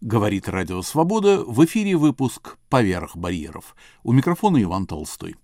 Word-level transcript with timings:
Говорит 0.00 0.48
Радио 0.48 0.80
Свобода, 0.82 1.42
в 1.44 1.64
эфире 1.64 1.96
выпуск 1.96 2.56
«Поверх 2.68 3.16
барьеров». 3.16 3.74
У 4.04 4.12
микрофона 4.12 4.62
Иван 4.62 4.86
Толстой. 4.86 5.34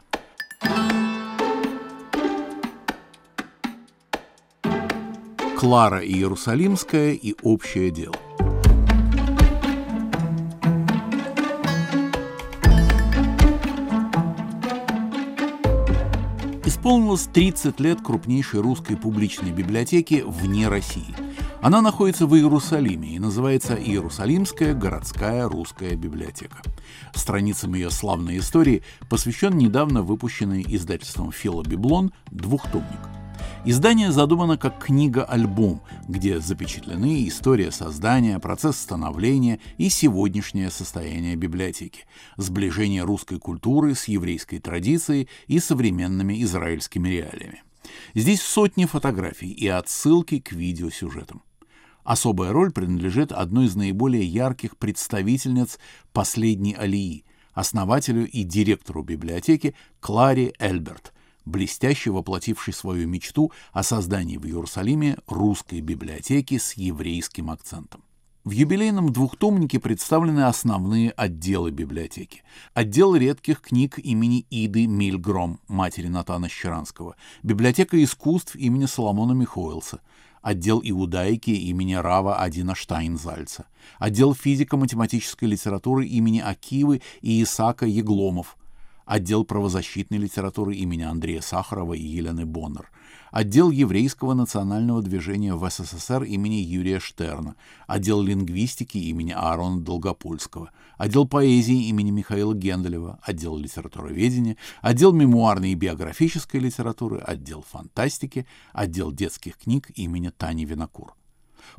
Клара 5.59 6.07
Иерусалимская 6.07 7.15
и 7.15 7.35
общее 7.43 7.91
дело. 7.91 8.15
Исполнилось 16.65 17.25
30 17.25 17.81
лет 17.81 18.01
крупнейшей 18.03 18.61
русской 18.61 18.97
публичной 18.97 19.51
библиотеки 19.51 20.23
вне 20.25 20.69
России– 20.69 21.17
она 21.65 21.81
находится 21.81 22.27
в 22.27 22.37
Иерусалиме 22.37 23.15
и 23.15 23.19
называется 23.19 23.75
Иерусалимская 23.75 24.75
городская 24.75 25.49
русская 25.49 25.97
библиотека. 25.97 26.59
Страницам 27.15 27.73
ее 27.73 27.91
славной 27.91 28.37
истории 28.37 28.83
посвящен 29.09 29.57
недавно 29.57 30.03
выпущенный 30.03 30.63
издательством 30.69 31.33
Филобиблон 31.33 32.13
двухтомник. 32.31 33.01
Издание 33.65 34.13
задумано 34.13 34.59
как 34.59 34.85
книга-альбом, 34.85 35.81
где 36.07 36.39
запечатлены 36.39 37.27
история 37.27 37.71
создания, 37.71 38.39
процесс 38.41 38.77
становления 38.77 39.59
и 39.79 39.89
сегодняшнее 39.89 40.71
состояние 40.71 41.35
библиотеки, 41.35 42.05
сближение 42.37 43.05
русской 43.05 43.39
культуры 43.39 43.95
с 43.95 44.05
еврейской 44.05 44.59
традицией 44.59 45.31
и 45.47 45.59
современными 45.61 46.43
израильскими 46.43 47.09
реалиями. 47.09 47.63
Здесь 48.15 48.43
сотни 48.43 48.85
фотографий 48.85 49.51
и 49.51 49.67
отсылки 49.67 50.41
к 50.41 50.53
видеосюжетам. 50.53 51.43
Особая 52.05 52.53
роль 52.53 52.71
принадлежит 52.71 53.33
одной 53.33 53.67
из 53.67 53.75
наиболее 53.77 54.25
ярких 54.25 54.77
представительниц 54.77 55.79
последней 56.13 56.75
алии, 56.75 57.25
основателю 57.55 58.29
и 58.29 58.43
директору 58.43 59.03
библиотеки 59.03 59.75
Кларе 60.01 60.53
Эльберт, 60.59 61.15
блестяще 61.47 62.11
воплотившей 62.11 62.75
свою 62.75 63.09
мечту 63.09 63.53
о 63.73 63.83
создании 63.83 64.37
в 64.37 64.45
Иерусалиме 64.45 65.17
русской 65.27 65.81
библиотеки 65.81 66.59
с 66.59 66.75
еврейским 66.75 67.51
акцентом. 67.51 68.05
В 68.45 68.51
юбилейном 68.51 69.11
двухтомнике 69.11 69.81
представлены 69.81 70.41
основные 70.41 71.13
отделы 71.13 71.71
библиотеки. 71.71 72.43
Отдел 72.75 73.17
редких 73.17 73.63
книг 73.63 73.99
имени 73.99 74.45
Иды 74.51 74.87
Мильгром, 74.87 75.61
матери 75.67 76.09
Натана 76.09 76.51
Щеранского, 76.51 77.17
библиотека 77.43 78.03
искусств 78.05 78.55
имени 78.55 78.85
Соломона 78.85 79.33
Михоэлса, 79.33 80.03
отдел 80.45 80.83
иудаики 80.85 81.51
имени 81.51 81.95
Рава 81.95 82.37
Адина 82.37 82.75
Штайнзальца, 82.75 83.65
отдел 83.99 84.35
физико-математической 84.35 85.47
литературы 85.47 86.05
имени 86.05 86.41
Акивы 86.41 87.01
и 87.23 87.43
Исака 87.43 87.87
Егломов, 87.87 88.59
отдел 89.07 89.45
правозащитной 89.45 90.19
литературы 90.19 90.75
имени 90.75 91.03
Андрея 91.03 91.41
Сахарова 91.41 91.95
и 91.95 92.03
Елены 92.03 92.45
Боннер, 92.45 92.91
отдел 93.35 93.73
еврейского 93.73 94.33
национального 94.35 95.03
движения 95.03 95.57
в 95.57 95.69
СССР 95.69 96.23
имени 96.23 96.63
Юрия 96.63 97.01
Штерна, 97.01 97.57
отдел 97.89 98.23
лингвистики 98.23 98.97
имени 98.97 99.33
Аарона 99.33 99.81
Долгопольского, 99.81 100.71
отдел 100.99 101.27
поэзии 101.27 101.89
имени 101.89 102.13
Михаила 102.13 102.55
Генделева, 102.55 103.19
отдел 103.23 103.57
литературоведения, 103.59 104.57
отдел 104.83 105.13
мемуарной 105.13 105.73
и 105.73 105.75
биографической 105.75 106.61
литературы, 106.61 107.19
отдел 107.19 107.65
фантастики, 107.69 108.47
отдел 108.73 109.11
детских 109.11 109.57
книг 109.57 109.91
имени 109.97 110.29
Тани 110.29 110.65
Винокур. 110.65 111.17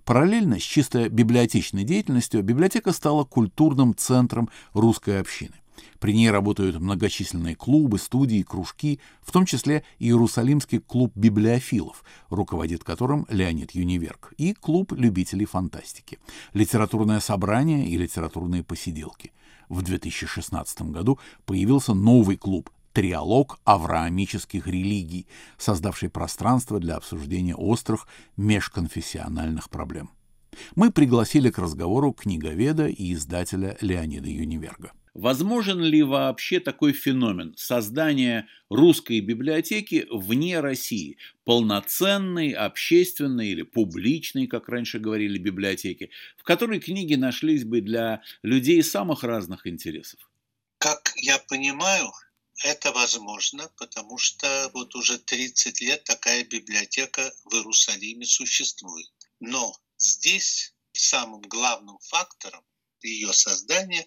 Параллельно 0.03 0.59
с 0.59 0.63
чисто 0.63 1.07
библиотечной 1.07 1.85
деятельностью 1.85 2.43
библиотека 2.43 2.91
стала 2.91 3.23
культурным 3.23 3.95
центром 3.95 4.49
русской 4.73 5.21
общины. 5.21 5.55
При 5.99 6.13
ней 6.13 6.29
работают 6.29 6.79
многочисленные 6.79 7.55
клубы, 7.55 7.99
студии, 7.99 8.43
кружки, 8.43 8.99
в 9.21 9.31
том 9.31 9.45
числе 9.45 9.83
Иерусалимский 9.99 10.79
клуб 10.79 11.11
библиофилов, 11.15 12.03
руководит 12.29 12.83
которым 12.83 13.25
Леонид 13.29 13.71
Юниверк, 13.71 14.33
и 14.37 14.53
клуб 14.53 14.93
любителей 14.93 15.45
фантастики, 15.45 16.19
литературное 16.53 17.19
собрание 17.19 17.87
и 17.87 17.97
литературные 17.97 18.63
посиделки. 18.63 19.31
В 19.69 19.81
2016 19.81 20.81
году 20.83 21.19
появился 21.45 21.93
новый 21.93 22.37
клуб 22.37 22.69
триалог 22.93 23.59
авраамических 23.65 24.67
религий, 24.67 25.27
создавший 25.57 26.09
пространство 26.09 26.79
для 26.79 26.95
обсуждения 26.95 27.55
острых 27.55 28.07
межконфессиональных 28.37 29.69
проблем. 29.69 30.11
Мы 30.75 30.91
пригласили 30.91 31.49
к 31.49 31.59
разговору 31.59 32.13
книговеда 32.13 32.87
и 32.87 33.13
издателя 33.13 33.77
Леонида 33.81 34.29
Юниверга. 34.29 34.93
Возможен 35.15 35.81
ли 35.81 36.03
вообще 36.03 36.59
такой 36.59 36.91
феномен 36.91 37.55
создания 37.55 38.49
русской 38.69 39.21
библиотеки 39.21 40.05
вне 40.11 40.59
России? 40.59 41.17
Полноценной, 41.45 42.51
общественной 42.51 43.47
или 43.47 43.61
публичной, 43.61 44.47
как 44.47 44.67
раньше 44.67 44.99
говорили, 44.99 45.37
библиотеки, 45.37 46.11
в 46.37 46.43
которой 46.43 46.81
книги 46.81 47.15
нашлись 47.15 47.63
бы 47.63 47.79
для 47.79 48.23
людей 48.43 48.83
самых 48.83 49.23
разных 49.23 49.65
интересов? 49.67 50.19
Как 50.79 51.13
я 51.15 51.39
понимаю, 51.39 52.11
это 52.65 52.91
возможно, 52.91 53.71
потому 53.77 54.17
что 54.17 54.69
вот 54.73 54.95
уже 54.95 55.17
30 55.17 55.79
лет 55.79 56.03
такая 56.03 56.43
библиотека 56.43 57.33
в 57.45 57.53
Иерусалиме 57.53 58.25
существует. 58.25 59.13
Но 59.39 59.77
здесь 59.97 60.75
самым 60.91 61.39
главным 61.43 61.99
фактором 61.99 62.65
ее 63.01 63.31
создания 63.31 64.05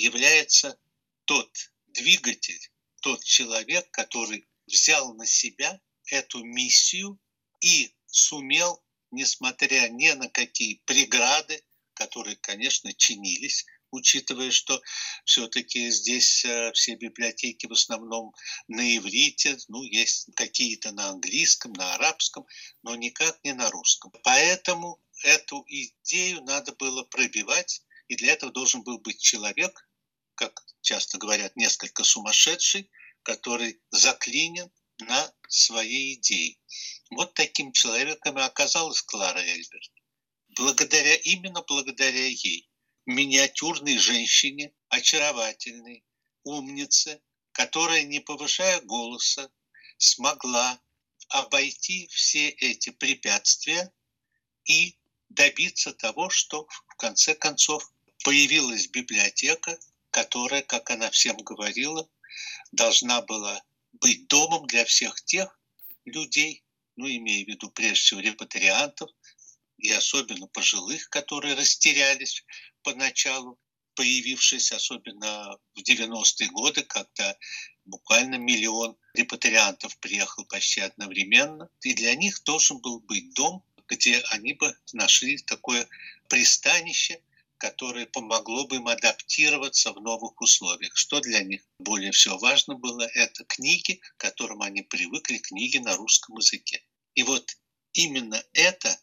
является 0.00 0.78
тот 1.26 1.50
двигатель, 1.88 2.60
тот 3.02 3.22
человек, 3.22 3.90
который 3.90 4.48
взял 4.66 5.14
на 5.14 5.26
себя 5.26 5.80
эту 6.06 6.42
миссию 6.42 7.18
и 7.60 7.94
сумел, 8.06 8.82
несмотря 9.10 9.88
ни 9.88 10.10
на 10.12 10.28
какие 10.28 10.82
преграды, 10.86 11.62
которые, 11.94 12.36
конечно, 12.36 12.92
чинились, 12.94 13.66
учитывая, 13.90 14.50
что 14.50 14.80
все-таки 15.24 15.90
здесь 15.90 16.44
э, 16.44 16.72
все 16.72 16.94
библиотеки 16.94 17.66
в 17.66 17.72
основном 17.72 18.32
на 18.68 18.96
иврите, 18.96 19.58
ну, 19.68 19.82
есть 19.82 20.28
какие-то 20.34 20.92
на 20.92 21.10
английском, 21.10 21.72
на 21.72 21.94
арабском, 21.94 22.46
но 22.82 22.94
никак 22.94 23.38
не 23.44 23.52
на 23.52 23.68
русском. 23.70 24.12
Поэтому 24.22 25.00
эту 25.24 25.64
идею 25.66 26.42
надо 26.42 26.72
было 26.72 27.02
пробивать 27.04 27.82
и 28.10 28.16
для 28.16 28.32
этого 28.32 28.50
должен 28.50 28.82
был 28.82 28.98
быть 28.98 29.20
человек, 29.20 29.88
как 30.40 30.64
часто 30.80 31.18
говорят, 31.18 31.54
несколько 31.54 32.02
сумасшедший, 32.02 32.90
который 33.22 33.78
заклинен 33.90 34.70
на 35.00 35.34
своей 35.48 36.14
идее. 36.14 36.56
Вот 37.10 37.34
таким 37.34 37.72
человеком 37.72 38.38
и 38.38 38.42
оказалась 38.42 39.02
Клара 39.02 39.38
Эльберт. 39.38 39.92
Благодаря, 40.56 41.14
именно 41.16 41.62
благодаря 41.62 42.26
ей, 42.26 42.70
миниатюрной 43.04 43.98
женщине, 43.98 44.72
очаровательной, 44.88 46.06
умнице, 46.44 47.20
которая, 47.52 48.04
не 48.04 48.20
повышая 48.20 48.80
голоса, 48.80 49.50
смогла 49.98 50.80
обойти 51.28 52.08
все 52.08 52.48
эти 52.48 52.88
препятствия 52.88 53.92
и 54.64 54.98
добиться 55.28 55.92
того, 55.92 56.30
что 56.30 56.66
в 56.88 56.96
конце 56.96 57.34
концов 57.34 57.92
появилась 58.24 58.88
библиотека, 58.88 59.78
которая, 60.10 60.62
как 60.62 60.90
она 60.90 61.10
всем 61.10 61.36
говорила, 61.36 62.08
должна 62.72 63.22
была 63.22 63.62
быть 63.92 64.28
домом 64.28 64.66
для 64.66 64.84
всех 64.84 65.22
тех 65.24 65.58
людей, 66.04 66.64
ну, 66.96 67.08
имея 67.08 67.44
в 67.44 67.48
виду 67.48 67.70
прежде 67.70 68.00
всего 68.00 68.20
репатриантов, 68.20 69.10
и 69.78 69.90
особенно 69.92 70.46
пожилых, 70.46 71.08
которые 71.08 71.54
растерялись 71.54 72.44
поначалу, 72.82 73.58
появившись 73.94 74.72
особенно 74.72 75.58
в 75.74 75.80
90-е 75.80 76.48
годы, 76.50 76.82
когда 76.82 77.36
буквально 77.84 78.36
миллион 78.36 78.96
репатриантов 79.14 79.96
приехал 79.98 80.44
почти 80.44 80.80
одновременно. 80.80 81.68
И 81.82 81.94
для 81.94 82.14
них 82.14 82.42
должен 82.44 82.78
был 82.78 83.00
быть 83.00 83.32
дом, 83.34 83.64
где 83.88 84.20
они 84.30 84.54
бы 84.54 84.74
нашли 84.92 85.38
такое 85.38 85.88
пристанище, 86.28 87.20
которое 87.60 88.06
помогло 88.06 88.66
бы 88.66 88.76
им 88.76 88.88
адаптироваться 88.88 89.92
в 89.92 90.00
новых 90.00 90.40
условиях. 90.40 90.96
Что 90.96 91.20
для 91.20 91.42
них 91.44 91.60
более 91.78 92.10
всего 92.10 92.38
важно 92.38 92.74
было, 92.74 93.02
это 93.02 93.44
книги, 93.44 94.00
к 94.16 94.16
которым 94.16 94.62
они 94.62 94.82
привыкли, 94.82 95.36
книги 95.36 95.76
на 95.76 95.94
русском 95.96 96.38
языке. 96.38 96.82
И 97.14 97.22
вот 97.22 97.58
именно 97.92 98.42
это 98.54 98.98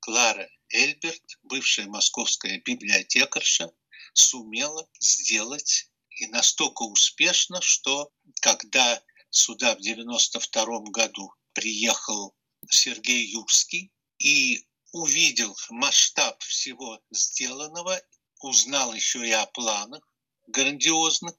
Клара 0.00 0.46
Эльберт, 0.68 1.38
бывшая 1.42 1.86
московская 1.86 2.60
библиотекарша, 2.60 3.72
сумела 4.12 4.86
сделать 5.00 5.90
и 6.10 6.26
настолько 6.26 6.82
успешно, 6.82 7.62
что 7.62 8.12
когда 8.42 9.02
сюда 9.30 9.74
в 9.74 9.80
92 9.80 10.80
году 10.90 11.32
приехал 11.54 12.34
Сергей 12.68 13.26
Юрский 13.26 13.90
и 14.18 14.66
увидел 14.92 15.56
масштаб 15.70 16.42
всего 16.42 17.00
сделанного 17.10 18.00
узнал 18.40 18.94
еще 18.94 19.26
и 19.26 19.32
о 19.32 19.46
планах 19.46 20.02
грандиозных, 20.46 21.34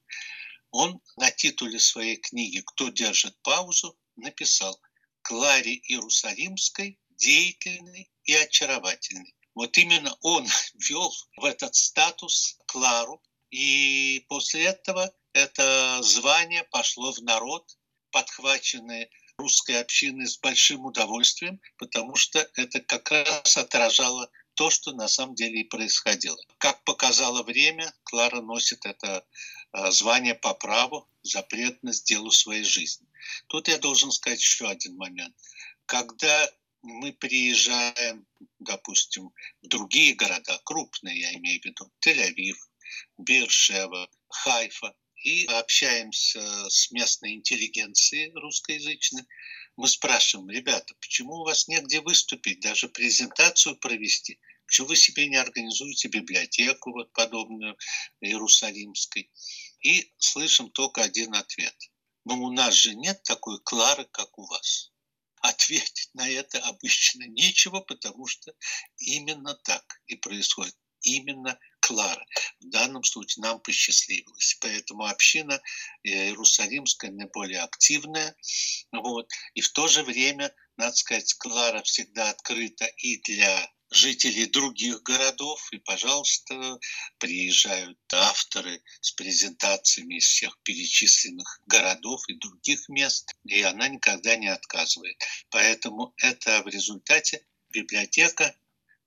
он 0.72 1.02
на 1.16 1.32
титуле 1.32 1.80
своей 1.80 2.18
книги 2.18 2.62
«Кто 2.66 2.90
держит 2.90 3.38
паузу» 3.42 3.98
написал 4.16 4.80
«Кларе 5.22 5.76
Иерусалимской 5.76 7.00
деятельный 7.10 8.12
и 8.24 8.34
очаровательный». 8.36 9.36
Вот 9.56 9.78
именно 9.78 10.16
он 10.22 10.46
ввел 10.76 11.14
в 11.38 11.46
этот 11.46 11.76
статус 11.76 12.58
Клару, 12.68 13.22
и 13.50 14.26
после 14.28 14.66
этого 14.66 15.14
это 15.34 16.00
звание 16.02 16.64
пошло 16.66 17.14
в 17.14 17.20
народ, 17.24 17.78
подхваченное 18.12 19.10
русской 19.38 19.80
общины 19.80 20.28
с 20.28 20.38
большим 20.38 20.86
удовольствием, 20.86 21.62
потому 21.78 22.16
что 22.16 22.40
это 22.56 22.80
как 22.82 23.12
раз 23.12 23.56
отражало 23.56 24.30
то, 24.56 24.70
что 24.70 24.92
на 24.94 25.08
самом 25.08 25.36
деле 25.36 25.62
и 25.62 25.64
происходило. 25.64 26.38
Как 26.58 26.84
показало 26.84 27.44
время, 27.44 27.94
Клара 28.04 28.42
носит 28.42 28.86
это 28.86 29.24
а, 29.72 29.92
звание 29.92 30.34
по 30.34 30.54
праву 30.56 31.08
за 31.22 31.44
преданность 31.44 32.08
делу 32.08 32.32
своей 32.32 32.64
жизни. 32.64 33.08
Тут 33.48 33.68
я 33.68 33.78
должен 33.78 34.12
сказать 34.12 34.40
еще 34.40 34.68
один 34.68 34.96
момент. 34.96 35.36
Когда 35.86 36.50
мы 36.82 37.14
приезжаем, 37.14 38.26
допустим, 38.60 39.32
в 39.62 39.68
другие 39.68 40.16
города, 40.16 40.60
крупные, 40.64 41.20
я 41.20 41.34
имею 41.36 41.62
в 41.62 41.66
виду, 41.66 41.92
Тель-Авив, 42.04 42.58
Биршева, 43.18 44.10
Хайфа, 44.30 44.96
и 45.28 45.46
общаемся 45.48 46.70
с 46.70 46.90
местной 46.92 47.34
интеллигенцией 47.34 48.32
русскоязычной, 48.34 49.24
мы 49.76 49.90
спрашиваем, 49.90 50.50
ребята, 50.50 50.94
почему 51.02 51.34
у 51.34 51.44
вас 51.44 51.68
негде 51.68 52.00
выступить, 52.00 52.62
даже 52.62 52.88
презентацию 52.88 53.76
провести? 53.76 54.40
Почему 54.66 54.88
вы 54.88 54.96
себе 54.96 55.28
не 55.28 55.36
организуете 55.36 56.08
библиотеку 56.08 56.94
вот 56.94 57.12
подобную 57.12 57.78
Иерусалимской? 58.22 59.30
И 59.82 60.14
слышим 60.18 60.72
только 60.72 61.02
один 61.02 61.36
ответ. 61.36 61.76
Но 62.24 62.36
у 62.38 62.50
нас 62.54 62.74
же 62.74 62.96
нет 62.96 63.22
такой 63.24 63.60
Клары, 63.60 64.06
как 64.06 64.40
у 64.40 64.46
вас. 64.46 64.94
Ответить 65.42 66.10
на 66.14 66.30
это 66.30 66.60
обычно 66.60 67.28
нечего, 67.28 67.82
потому 67.82 68.28
что 68.28 68.54
именно 68.98 69.56
так 69.56 69.84
и 70.08 70.16
происходит. 70.16 70.76
Именно 71.02 71.60
Клара. 71.88 72.26
В 72.60 72.70
данном 72.70 73.04
случае 73.06 73.44
нам 73.44 73.62
посчастливилось. 73.62 74.58
Поэтому 74.60 75.06
община 75.06 75.62
Иерусалимская 76.04 77.12
наиболее 77.12 77.62
активная. 77.62 78.36
Вот. 78.92 79.30
И 79.54 79.62
в 79.62 79.72
то 79.72 79.88
же 79.88 80.04
время, 80.04 80.54
надо 80.76 80.96
сказать, 80.98 81.34
Клара 81.36 81.82
всегда 81.84 82.30
открыта 82.30 82.86
и 82.98 83.22
для 83.22 83.72
жителей 83.90 84.48
других 84.48 85.02
городов, 85.04 85.66
и, 85.72 85.78
пожалуйста, 85.78 86.78
приезжают 87.20 87.98
авторы 88.12 88.84
с 89.00 89.14
презентациями 89.14 90.18
из 90.18 90.26
всех 90.26 90.60
перечисленных 90.64 91.62
городов 91.68 92.22
и 92.28 92.34
других 92.34 92.90
мест, 92.90 93.34
и 93.46 93.62
она 93.62 93.88
никогда 93.88 94.36
не 94.36 94.50
отказывает. 94.50 95.16
Поэтому 95.52 96.14
это 96.18 96.64
в 96.64 96.68
результате 96.68 97.46
библиотека 97.70 98.54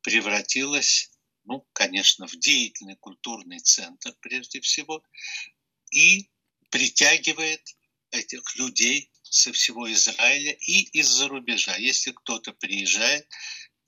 превратилась 0.01 1.11
ну, 1.51 1.67
конечно, 1.73 2.29
в 2.29 2.37
деятельный 2.37 2.95
культурный 2.95 3.59
центр 3.59 4.15
прежде 4.21 4.61
всего, 4.61 5.03
и 5.91 6.31
притягивает 6.71 7.77
этих 8.13 8.55
людей 8.55 9.11
со 9.25 9.53
всего 9.53 9.93
Израиля 9.93 10.53
и 10.53 10.83
из-за 11.01 11.27
рубежа. 11.27 11.75
Если 11.77 12.13
кто-то 12.13 12.53
приезжает 12.53 13.27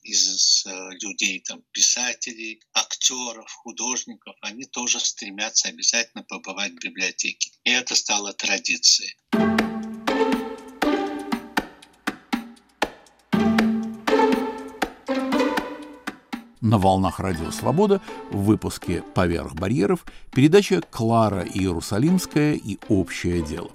из 0.02 0.66
э, 0.66 0.70
людей, 1.02 1.38
там, 1.38 1.62
писателей, 1.70 2.60
актеров, 2.72 3.48
художников, 3.52 4.34
они 4.40 4.64
тоже 4.64 4.98
стремятся 4.98 5.68
обязательно 5.68 6.24
побывать 6.24 6.72
в 6.72 6.80
библиотеке. 6.80 7.52
И 7.62 7.70
это 7.70 7.94
стало 7.94 8.32
традицией. 8.32 9.16
На 16.62 16.78
волнах 16.78 17.18
Радио 17.18 17.50
Свобода 17.50 18.00
в 18.30 18.44
выпуске 18.44 19.02
«Поверх 19.16 19.52
барьеров» 19.56 20.04
передача 20.32 20.80
«Клара 20.92 21.42
Иерусалимская 21.42 22.52
и 22.52 22.78
общее 22.88 23.42
дело». 23.42 23.70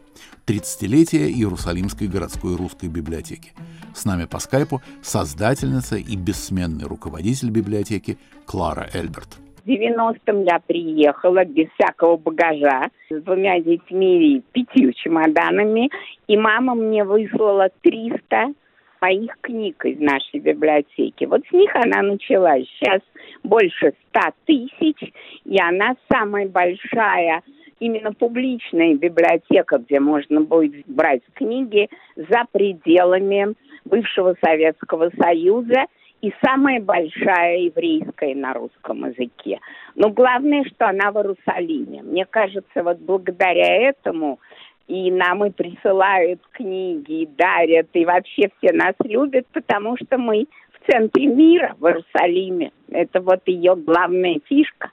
30-летие 0.48 1.30
Иерусалимской 1.30 2.08
городской 2.08 2.56
русской 2.56 2.88
библиотеки. 2.88 3.52
С 3.94 4.06
нами 4.06 4.24
по 4.24 4.40
скайпу 4.40 4.82
создательница 5.02 5.98
и 5.98 6.16
бессменный 6.16 6.86
руководитель 6.86 7.50
библиотеки 7.50 8.18
Клара 8.46 8.88
Эльберт. 8.94 9.36
В 9.66 9.68
90-м 9.68 10.44
я 10.44 10.62
приехала 10.66 11.44
без 11.44 11.68
всякого 11.78 12.16
багажа 12.16 12.90
с 13.10 13.22
двумя 13.22 13.60
детьми 13.60 14.38
и 14.38 14.44
пятью 14.54 14.94
чемоданами, 14.94 15.90
и 16.30 16.38
мама 16.38 16.74
мне 16.74 17.04
выслала 17.04 17.68
300 17.82 18.54
моих 19.02 19.38
книг 19.42 19.86
из 19.86 20.00
нашей 20.00 20.40
библиотеки. 20.40 21.26
Вот 21.26 21.42
с 21.48 21.52
них 21.52 21.76
она 21.76 22.02
начала. 22.02 22.58
Сейчас 22.60 23.02
больше 23.44 23.94
ста 24.10 24.32
тысяч, 24.46 25.14
и 25.46 25.62
она 25.62 25.96
самая 26.12 26.48
большая 26.48 27.44
именно 27.80 28.12
публичная 28.14 28.96
библиотека, 28.96 29.78
где 29.78 30.00
можно 30.00 30.42
будет 30.42 30.86
брать 30.88 31.22
книги 31.34 31.90
за 32.16 32.46
пределами 32.52 33.54
бывшего 33.86 34.36
Советского 34.44 35.12
Союза 35.20 35.86
и 36.22 36.34
самая 36.44 36.82
большая 36.82 37.58
еврейская 37.58 38.34
на 38.36 38.54
русском 38.54 39.06
языке. 39.06 39.60
Но 39.96 40.10
главное, 40.10 40.64
что 40.66 40.88
она 40.88 41.12
в 41.12 41.18
Иерусалиме. 41.18 42.02
Мне 42.02 42.26
кажется, 42.26 42.84
вот 42.84 42.98
благодаря 43.00 43.90
этому 43.90 44.40
и 44.88 45.12
нам 45.12 45.46
и 45.46 45.52
присылают 45.52 46.42
книги, 46.52 47.24
и 47.24 47.26
дарят, 47.26 47.90
и 47.94 48.06
вообще 48.06 48.50
все 48.58 48.74
нас 48.74 48.96
любят, 49.04 49.46
потому 49.52 49.98
что 49.98 50.18
мы 50.18 50.48
в 50.72 50.92
центре 50.92 51.28
мира, 51.28 51.76
в 51.80 51.86
Иерусалиме. 51.86 52.72
Это 52.90 53.22
вот 53.22 53.42
ее 53.46 53.76
главная 53.76 54.40
фишка. 54.46 54.92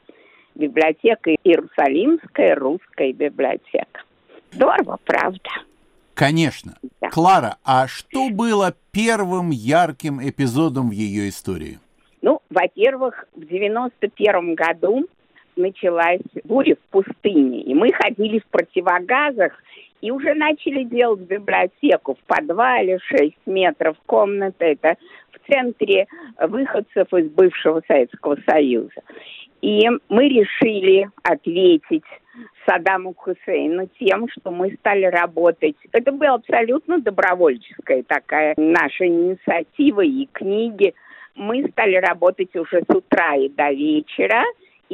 Библиотека 0.54 1.30
Иерусалимская 1.42 2.54
русская 2.54 3.12
библиотека. 3.12 4.02
Здорово, 4.52 4.98
правда? 5.04 5.50
Конечно. 6.14 6.76
Да. 7.00 7.10
Клара, 7.10 7.56
а 7.64 7.88
что 7.88 8.30
было 8.30 8.74
первым 8.92 9.50
ярким 9.50 10.20
эпизодом 10.20 10.90
в 10.90 10.92
ее 10.92 11.28
истории? 11.28 11.80
Ну, 12.22 12.40
во-первых, 12.50 13.26
в 13.34 13.44
91 13.44 14.54
году 14.54 15.08
началась 15.56 16.20
буря 16.44 16.76
в 16.76 16.90
пустыне, 16.90 17.62
и 17.62 17.74
мы 17.74 17.92
ходили 17.92 18.38
в 18.38 18.46
противогазах 18.46 19.52
и 20.00 20.10
уже 20.10 20.34
начали 20.34 20.84
делать 20.84 21.20
библиотеку 21.20 22.14
в 22.14 22.26
подвале 22.26 22.98
6 22.98 23.34
метров 23.46 23.96
комната. 24.06 24.64
Это 24.64 24.96
в 25.32 25.50
центре 25.50 26.06
выходцев 26.38 27.12
из 27.14 27.30
бывшего 27.30 27.82
Советского 27.86 28.36
Союза. 28.46 29.00
И 29.62 29.88
мы 30.10 30.28
решили 30.28 31.08
ответить 31.22 32.04
Саддаму 32.66 33.14
Хусейну 33.14 33.88
тем, 33.98 34.28
что 34.28 34.50
мы 34.50 34.76
стали 34.80 35.06
работать. 35.06 35.76
Это 35.92 36.12
была 36.12 36.34
абсолютно 36.34 36.98
добровольческая 36.98 38.02
такая 38.02 38.54
наша 38.58 39.06
инициатива 39.06 40.02
и 40.02 40.26
книги. 40.32 40.94
Мы 41.34 41.66
стали 41.70 41.96
работать 41.96 42.54
уже 42.56 42.82
с 42.82 42.94
утра 42.94 43.36
и 43.36 43.48
до 43.48 43.70
вечера 43.70 44.44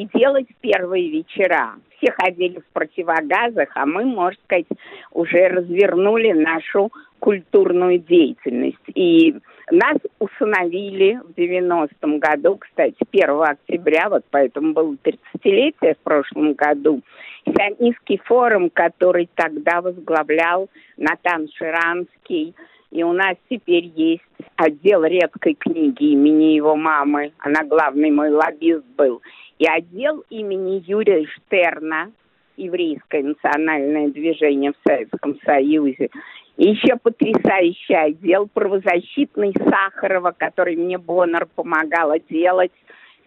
и 0.00 0.08
делать 0.18 0.46
первые 0.62 1.10
вечера 1.10 1.74
все 1.98 2.12
ходили 2.12 2.60
в 2.60 2.72
противогазах, 2.72 3.68
а 3.74 3.84
мы, 3.84 4.06
можно 4.06 4.40
сказать, 4.44 4.66
уже 5.12 5.48
развернули 5.48 6.32
нашу 6.32 6.90
культурную 7.18 7.98
деятельность. 7.98 8.78
И 8.94 9.34
нас 9.70 9.98
установили 10.18 11.20
в 11.22 11.38
90-м 11.38 12.18
году, 12.18 12.56
кстати, 12.56 12.96
1 13.12 13.42
октября, 13.42 14.08
вот 14.08 14.24
поэтому 14.30 14.72
было 14.72 14.96
30-летие 15.04 15.94
в 15.94 15.98
прошлом 15.98 16.54
году, 16.54 17.02
Сионистский 17.44 18.20
форум, 18.24 18.70
который 18.70 19.28
тогда 19.34 19.82
возглавлял 19.82 20.70
Натан 20.96 21.48
Ширанский, 21.54 22.54
и 22.90 23.02
у 23.02 23.12
нас 23.12 23.36
теперь 23.48 23.92
есть 23.94 24.22
отдел 24.56 25.04
редкой 25.04 25.54
книги 25.54 26.12
имени 26.12 26.54
его 26.54 26.74
мамы. 26.74 27.32
Она 27.38 27.64
главный 27.64 28.10
мой 28.10 28.30
лоббист 28.30 28.84
был 28.96 29.22
и 29.60 29.66
отдел 29.68 30.24
имени 30.30 30.82
Юрия 30.86 31.26
Штерна, 31.26 32.10
еврейское 32.56 33.22
национальное 33.22 34.08
движение 34.08 34.72
в 34.72 34.88
Советском 34.88 35.38
Союзе, 35.44 36.08
и 36.56 36.70
еще 36.70 36.96
потрясающий 36.96 37.94
отдел 37.94 38.48
правозащитный 38.48 39.52
Сахарова, 39.52 40.34
который 40.36 40.76
мне 40.76 40.96
Боннер 40.96 41.46
помогала 41.54 42.18
делать, 42.18 42.72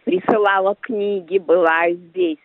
присылала 0.06 0.76
книги, 0.82 1.38
была 1.38 1.92
здесь. 1.92 2.44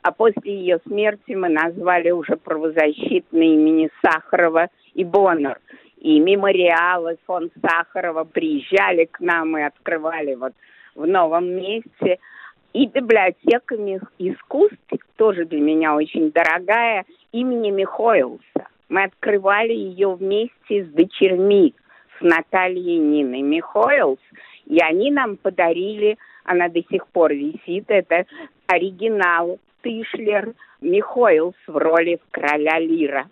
А 0.00 0.12
после 0.12 0.54
ее 0.54 0.78
смерти 0.86 1.32
мы 1.32 1.50
назвали 1.50 2.12
уже 2.12 2.36
правозащитные 2.36 3.54
имени 3.54 3.90
Сахарова 4.02 4.68
и 4.94 5.04
Боннер. 5.04 5.58
И 5.98 6.20
мемориалы 6.20 7.18
фонд 7.26 7.52
Сахарова 7.60 8.24
приезжали 8.24 9.04
к 9.04 9.20
нам 9.20 9.58
и 9.58 9.62
открывали 9.62 10.36
вот 10.36 10.54
в 10.94 11.06
новом 11.06 11.50
месте– 11.50 12.18
и 12.76 12.86
библиотека 12.88 13.74
искусств, 14.18 14.76
тоже 15.16 15.46
для 15.46 15.60
меня 15.60 15.94
очень 15.94 16.30
дорогая, 16.30 17.06
имени 17.32 17.70
Михоэлса. 17.70 18.68
Мы 18.90 19.04
открывали 19.04 19.72
ее 19.72 20.14
вместе 20.14 20.84
с 20.84 20.88
дочерьми, 20.88 21.74
с 22.18 22.22
Натальей 22.22 22.98
Ниной 22.98 23.40
Михоэлс, 23.40 24.20
и 24.66 24.78
они 24.82 25.10
нам 25.10 25.38
подарили, 25.38 26.18
она 26.44 26.68
до 26.68 26.82
сих 26.90 27.06
пор 27.06 27.32
висит, 27.32 27.86
это 27.88 28.26
оригинал 28.66 29.58
Тышлер 29.80 30.52
Михоэлс 30.82 31.56
в 31.66 31.78
роли 31.78 32.20
короля 32.30 32.78
Лира. 32.78 33.26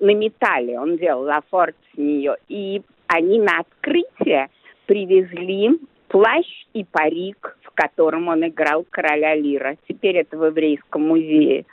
На 0.00 0.14
металле 0.14 0.80
он 0.80 0.96
делал 0.96 1.28
афорт 1.28 1.76
с 1.92 1.98
нее. 1.98 2.36
И 2.48 2.80
они 3.08 3.40
на 3.40 3.58
открытие 3.58 4.48
привезли 4.86 5.78
плащ 6.08 6.46
и 6.72 6.84
парик, 6.84 7.58
котором 7.76 8.28
он 8.28 8.46
играл 8.46 8.84
короля 8.90 9.36
Лира. 9.36 9.76
Теперь 9.88 10.16
это 10.16 10.36
в 10.36 10.44
еврейском 10.44 11.06
музее. 11.06 11.64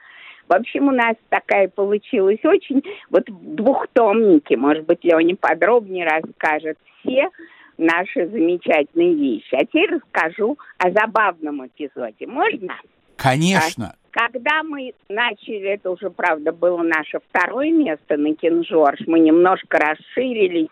В 0.48 0.54
общем, 0.54 0.90
у 0.90 0.92
нас 0.92 1.16
такая 1.30 1.70
получилась 1.70 2.44
очень... 2.44 2.84
Вот 3.10 3.24
двухтомники, 3.28 4.54
может 4.56 4.86
быть, 4.86 5.04
Леня 5.04 5.36
подробнее 5.36 6.06
расскажет 6.06 6.78
все 7.00 7.30
наши 7.78 8.28
замечательные 8.28 9.16
вещи. 9.16 9.56
А 9.56 9.66
теперь 9.66 9.96
расскажу 9.96 10.58
о 10.78 10.92
забавном 10.92 11.66
эпизоде. 11.66 12.28
Можно? 12.28 12.76
Конечно. 13.16 13.96
А, 13.96 14.20
когда 14.20 14.62
мы 14.64 14.94
начали, 15.10 15.70
это 15.70 15.90
уже, 15.90 16.10
правда, 16.10 16.52
было 16.52 16.84
наше 16.84 17.20
второе 17.30 17.72
место 17.72 18.18
на 18.18 18.36
Кинжорж, 18.36 19.00
мы 19.08 19.20
немножко 19.20 19.80
расширились, 19.80 20.70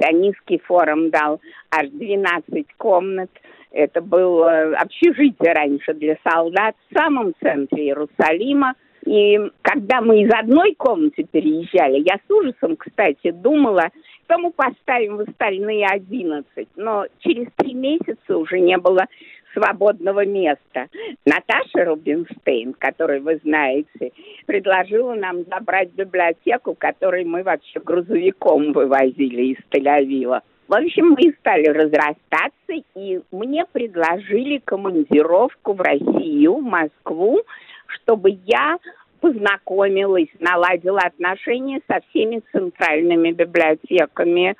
Сионистский 0.00 0.60
форум 0.60 1.10
дал 1.10 1.40
аж 1.70 1.88
12 1.90 2.66
комнат. 2.76 3.30
Это 3.72 4.00
было 4.00 4.76
общежитие 4.76 5.52
раньше 5.52 5.94
для 5.94 6.16
солдат 6.28 6.74
в 6.88 6.98
самом 6.98 7.34
центре 7.40 7.84
Иерусалима. 7.84 8.74
И 9.06 9.38
когда 9.62 10.00
мы 10.00 10.22
из 10.22 10.30
одной 10.32 10.74
комнаты 10.74 11.24
переезжали, 11.24 12.00
я 12.00 12.16
с 12.16 12.30
ужасом, 12.30 12.76
кстати, 12.76 13.30
думала, 13.30 13.88
что 14.24 14.38
мы 14.38 14.50
поставим 14.52 15.16
в 15.16 15.20
остальные 15.20 15.86
11. 15.86 16.68
Но 16.76 17.06
через 17.20 17.46
три 17.56 17.74
месяца 17.74 18.36
уже 18.36 18.60
не 18.60 18.76
было 18.76 19.06
свободного 19.52 20.24
места. 20.24 20.88
Наташа 21.24 21.84
Рубинштейн, 21.84 22.74
которую 22.74 23.22
вы 23.22 23.40
знаете, 23.42 24.12
предложила 24.46 25.14
нам 25.14 25.44
забрать 25.44 25.92
библиотеку, 25.92 26.74
которую 26.74 27.26
мы 27.28 27.42
вообще 27.42 27.80
грузовиком 27.80 28.72
вывозили 28.72 29.54
из 29.54 29.58
Тель-Авива. 29.70 30.42
В 30.70 30.74
общем, 30.74 31.16
мы 31.18 31.34
стали 31.40 31.66
разрастаться, 31.66 32.72
и 32.94 33.20
мне 33.32 33.64
предложили 33.72 34.58
командировку 34.64 35.72
в 35.72 35.80
Россию, 35.80 36.58
в 36.58 36.62
Москву, 36.62 37.40
чтобы 37.88 38.38
я 38.46 38.78
познакомилась, 39.20 40.28
наладила 40.38 41.00
отношения 41.00 41.80
со 41.88 41.98
всеми 42.08 42.40
центральными 42.52 43.32
библиотеками 43.32 44.54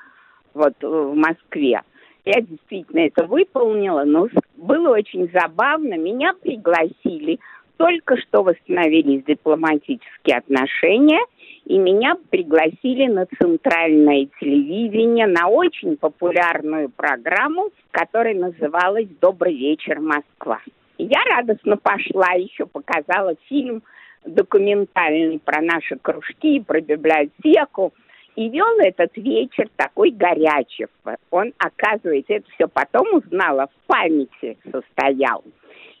вот 0.53 0.73
в 0.81 1.13
Москве. 1.15 1.81
Я 2.25 2.41
действительно 2.41 3.07
это 3.07 3.23
выполнила, 3.23 4.03
но 4.03 4.27
было 4.57 4.89
очень 4.89 5.31
забавно. 5.31 5.93
Меня 5.93 6.33
пригласили, 6.33 7.39
только 7.81 8.15
что 8.17 8.43
восстановились 8.43 9.23
дипломатические 9.23 10.37
отношения, 10.37 11.19
и 11.65 11.79
меня 11.79 12.13
пригласили 12.29 13.07
на 13.07 13.25
центральное 13.39 14.27
телевидение, 14.39 15.25
на 15.25 15.47
очень 15.47 15.97
популярную 15.97 16.89
программу, 16.89 17.71
которая 17.89 18.35
называлась 18.35 19.07
«Добрый 19.19 19.55
вечер, 19.55 19.99
Москва». 19.99 20.59
Я 20.99 21.23
радостно 21.23 21.75
пошла, 21.77 22.33
еще 22.33 22.67
показала 22.67 23.33
фильм 23.47 23.81
документальный 24.25 25.39
про 25.39 25.59
наши 25.61 25.97
кружки, 25.99 26.59
про 26.59 26.81
библиотеку. 26.81 27.93
И 28.35 28.47
вел 28.49 28.77
этот 28.77 29.17
вечер 29.17 29.67
такой 29.75 30.11
Горячев. 30.11 30.89
Он, 31.31 31.51
оказывается, 31.57 32.33
это 32.33 32.45
все 32.51 32.67
потом 32.67 33.07
узнала, 33.15 33.67
в 33.67 33.87
памяти 33.87 34.59
состоял. 34.71 35.43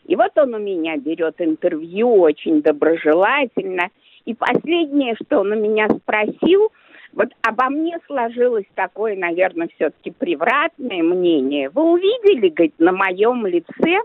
И 0.05 0.15
вот 0.15 0.37
он 0.37 0.53
у 0.53 0.59
меня 0.59 0.97
берет 0.97 1.35
интервью 1.39 2.21
очень 2.21 2.61
доброжелательно. 2.61 3.89
И 4.25 4.33
последнее, 4.33 5.15
что 5.15 5.39
он 5.39 5.51
у 5.51 5.55
меня 5.55 5.89
спросил, 5.89 6.71
вот 7.13 7.29
обо 7.41 7.69
мне 7.69 7.97
сложилось 8.07 8.65
такое, 8.75 9.15
наверное, 9.15 9.69
все-таки 9.75 10.11
превратное 10.11 11.03
мнение. 11.03 11.69
Вы 11.69 11.83
увидели, 11.83 12.49
говорит, 12.49 12.75
на 12.79 12.91
моем 12.91 13.45
лице 13.45 13.99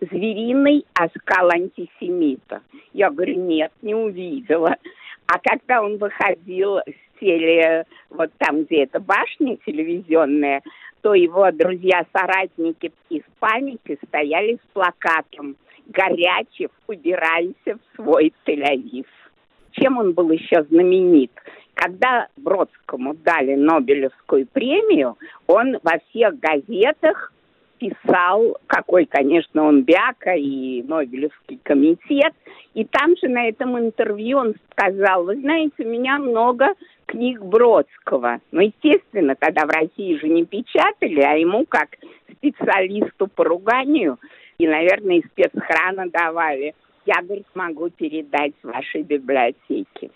звериный 0.00 0.84
оскал 0.94 1.50
антисемита? 1.50 2.62
Я 2.92 3.10
говорю, 3.10 3.36
нет, 3.36 3.72
не 3.82 3.94
увидела. 3.94 4.76
А 5.26 5.38
когда 5.38 5.82
он 5.82 5.98
выходил 5.98 6.78
теле, 7.20 7.84
вот 8.10 8.30
там, 8.38 8.64
где 8.64 8.84
эта 8.84 9.00
башня 9.00 9.56
телевизионная, 9.64 10.62
то 11.00 11.14
его 11.14 11.50
друзья-соратники 11.52 12.92
из 13.08 13.22
памяти 13.38 13.98
стояли 14.08 14.56
с 14.56 14.72
плакатом 14.72 15.56
«Горячев, 15.86 16.70
убирайся 16.86 17.76
в 17.76 17.96
свой 17.96 18.32
Тель-Авив». 18.46 19.06
Чем 19.72 19.98
он 19.98 20.12
был 20.12 20.30
еще 20.30 20.64
знаменит? 20.64 21.30
Когда 21.74 22.26
Бродскому 22.36 23.14
дали 23.14 23.54
Нобелевскую 23.54 24.46
премию, 24.46 25.16
он 25.46 25.78
во 25.82 25.98
всех 26.08 26.38
газетах 26.40 27.32
писал, 27.78 28.58
какой, 28.66 29.06
конечно, 29.06 29.64
он 29.64 29.82
Бяка 29.82 30.34
и 30.34 30.82
Нобелевский 30.82 31.58
комитет. 31.62 32.32
И 32.74 32.84
там 32.84 33.16
же 33.16 33.28
на 33.28 33.48
этом 33.48 33.78
интервью 33.78 34.38
он 34.38 34.54
сказал, 34.72 35.24
вы 35.24 35.36
знаете, 35.36 35.74
у 35.78 35.88
меня 35.88 36.18
много 36.18 36.74
книг 37.06 37.40
Бродского. 37.40 38.40
Ну, 38.52 38.60
естественно, 38.60 39.34
тогда 39.34 39.64
в 39.64 39.70
России 39.70 40.18
же 40.18 40.28
не 40.28 40.44
печатали, 40.44 41.20
а 41.20 41.32
ему 41.34 41.64
как 41.66 41.88
специалисту 42.30 43.26
по 43.26 43.44
руганию 43.44 44.18
и, 44.58 44.66
наверное, 44.66 45.16
из 45.16 45.24
спецхрана 45.26 46.10
давали. 46.10 46.74
Я, 47.08 47.22
говорит, 47.22 47.46
могу 47.54 47.88
передать 47.88 48.52
вашей 48.62 49.02
библиотеке. 49.02 50.10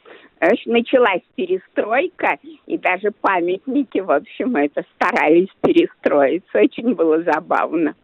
Началась 0.66 1.22
перестройка, 1.36 2.38
и 2.66 2.76
даже 2.76 3.12
памятники, 3.12 4.00
в 4.00 4.10
общем, 4.10 4.56
это 4.56 4.84
старались 4.94 5.48
перестроиться. 5.62 6.58
Очень 6.58 6.94
было 6.94 7.22
забавно. 7.22 7.94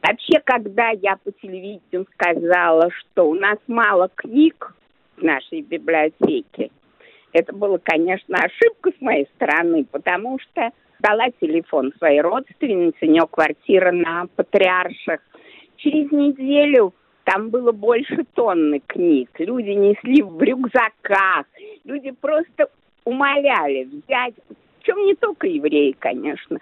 Вообще, 0.00 0.40
когда 0.44 0.90
я 0.90 1.16
по 1.16 1.32
телевидению 1.32 2.06
сказала, 2.12 2.90
что 2.92 3.28
у 3.28 3.34
нас 3.34 3.58
мало 3.66 4.08
книг 4.14 4.72
в 5.16 5.22
нашей 5.24 5.62
библиотеке, 5.62 6.70
это 7.32 7.52
было, 7.52 7.80
конечно, 7.82 8.36
ошибка 8.36 8.92
с 8.96 9.00
моей 9.00 9.26
стороны, 9.34 9.84
потому 9.90 10.38
что 10.38 10.70
дала 11.00 11.26
телефон 11.40 11.92
своей 11.98 12.20
родственнице, 12.20 12.98
у 13.02 13.06
нее 13.06 13.26
квартира 13.28 13.90
на 13.90 14.28
Патриарших. 14.36 15.22
Через 15.78 16.12
неделю 16.12 16.94
там 17.28 17.50
было 17.50 17.72
больше 17.72 18.24
тонны 18.32 18.80
книг. 18.86 19.28
Люди 19.38 19.70
несли 19.70 20.22
в 20.22 20.40
рюкзаках. 20.42 21.44
Люди 21.84 22.10
просто 22.10 22.68
умоляли 23.04 23.84
взять, 23.84 24.34
причем 24.80 25.04
не 25.04 25.14
только 25.14 25.46
евреи, 25.46 25.94
конечно, 25.98 26.58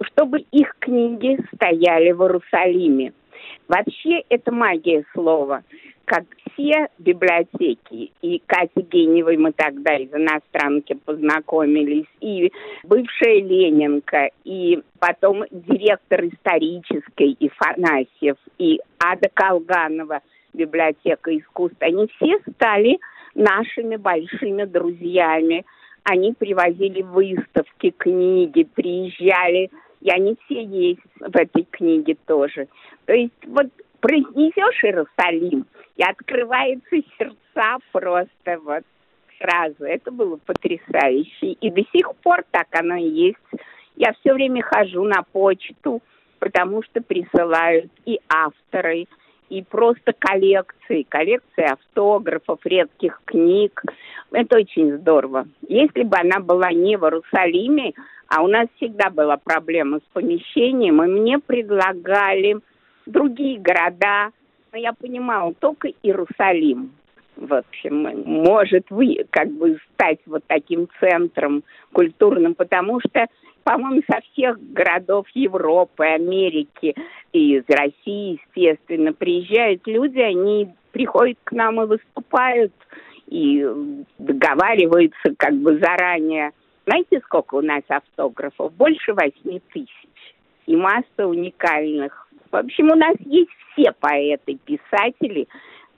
чтобы 0.00 0.46
их 0.50 0.74
книги 0.78 1.38
стояли 1.54 2.12
в 2.12 2.22
Иерусалиме. 2.22 3.12
Вообще 3.68 4.22
это 4.30 4.50
магия 4.50 5.04
слова 5.12 5.62
как 6.08 6.24
все 6.50 6.88
библиотеки, 6.98 8.12
и 8.22 8.42
Катя 8.46 8.80
Геневой 8.80 9.36
мы 9.36 9.52
тогда 9.52 9.94
из 9.94 10.10
иностранки 10.12 10.94
познакомились, 11.04 12.06
и 12.20 12.50
бывшая 12.82 13.42
Ленинка, 13.42 14.30
и 14.42 14.82
потом 14.98 15.44
директор 15.50 16.24
исторической 16.24 17.36
Ифанасьев, 17.38 18.36
и 18.56 18.80
Ада 18.98 19.28
Колганова, 19.34 20.22
библиотека 20.54 21.36
искусств, 21.36 21.76
они 21.80 22.08
все 22.16 22.38
стали 22.54 22.98
нашими 23.34 23.96
большими 23.96 24.64
друзьями. 24.64 25.64
Они 26.04 26.32
привозили 26.32 27.02
выставки, 27.02 27.90
книги, 27.90 28.66
приезжали, 28.74 29.70
и 30.00 30.10
они 30.10 30.38
все 30.44 30.64
есть 30.64 31.02
в 31.20 31.36
этой 31.36 31.64
книге 31.70 32.16
тоже. 32.26 32.66
То 33.04 33.12
есть 33.12 33.34
вот 33.44 33.66
произнесешь 34.00 34.84
Иерусалим, 34.84 35.66
и 35.96 36.02
открываются 36.02 36.96
сердца 37.18 37.78
просто 37.92 38.58
вот 38.62 38.84
сразу. 39.38 39.84
Это 39.84 40.10
было 40.10 40.36
потрясающе. 40.36 41.52
И 41.60 41.70
до 41.70 41.82
сих 41.92 42.14
пор 42.22 42.44
так 42.50 42.66
оно 42.72 42.96
и 42.96 43.08
есть. 43.08 43.38
Я 43.96 44.12
все 44.20 44.32
время 44.32 44.62
хожу 44.62 45.02
на 45.04 45.22
почту, 45.32 46.00
потому 46.38 46.82
что 46.84 47.00
присылают 47.02 47.90
и 48.06 48.20
авторы, 48.28 49.06
и 49.48 49.62
просто 49.62 50.12
коллекции, 50.16 51.02
коллекции 51.08 51.64
автографов, 51.64 52.60
редких 52.64 53.20
книг. 53.24 53.82
Это 54.30 54.56
очень 54.56 54.98
здорово. 54.98 55.48
Если 55.68 56.02
бы 56.02 56.16
она 56.16 56.38
была 56.38 56.70
не 56.70 56.96
в 56.96 57.04
Иерусалиме, 57.04 57.94
а 58.28 58.42
у 58.42 58.46
нас 58.46 58.68
всегда 58.76 59.10
была 59.10 59.38
проблема 59.38 59.98
с 59.98 60.12
помещением, 60.12 61.02
и 61.02 61.06
мне 61.06 61.38
предлагали 61.38 62.58
другие 63.08 63.58
города, 63.58 64.30
Но 64.72 64.78
я 64.78 64.92
понимала, 64.92 65.54
только 65.54 65.88
Иерусалим 66.02 66.92
в 67.38 67.54
общем, 67.54 68.24
может 68.24 68.90
вы, 68.90 69.24
как 69.30 69.48
бы 69.50 69.78
стать 69.94 70.18
вот 70.26 70.42
таким 70.46 70.88
центром 71.00 71.62
культурным, 71.92 72.54
потому 72.54 73.00
что, 73.00 73.26
по-моему, 73.62 74.02
со 74.10 74.20
всех 74.32 74.58
городов 74.72 75.26
Европы, 75.34 76.04
Америки 76.04 76.94
и 77.32 77.56
из 77.56 77.64
России, 77.68 78.40
естественно, 78.56 79.12
приезжают 79.12 79.86
люди, 79.86 80.18
они 80.18 80.70
приходят 80.90 81.38
к 81.44 81.52
нам 81.52 81.80
и 81.80 81.86
выступают, 81.86 82.72
и 83.28 83.64
договариваются 84.18 85.34
как 85.36 85.54
бы 85.54 85.78
заранее. 85.78 86.52
Знаете, 86.86 87.20
сколько 87.24 87.56
у 87.56 87.60
нас 87.60 87.82
автографов? 87.88 88.72
Больше 88.72 89.12
восьми 89.12 89.60
тысяч. 89.72 90.34
И 90.66 90.74
масса 90.74 91.26
уникальных. 91.26 92.27
В 92.50 92.56
общем, 92.56 92.90
у 92.90 92.94
нас 92.94 93.14
есть 93.24 93.50
все 93.72 93.92
поэты, 93.92 94.58
писатели, 94.64 95.48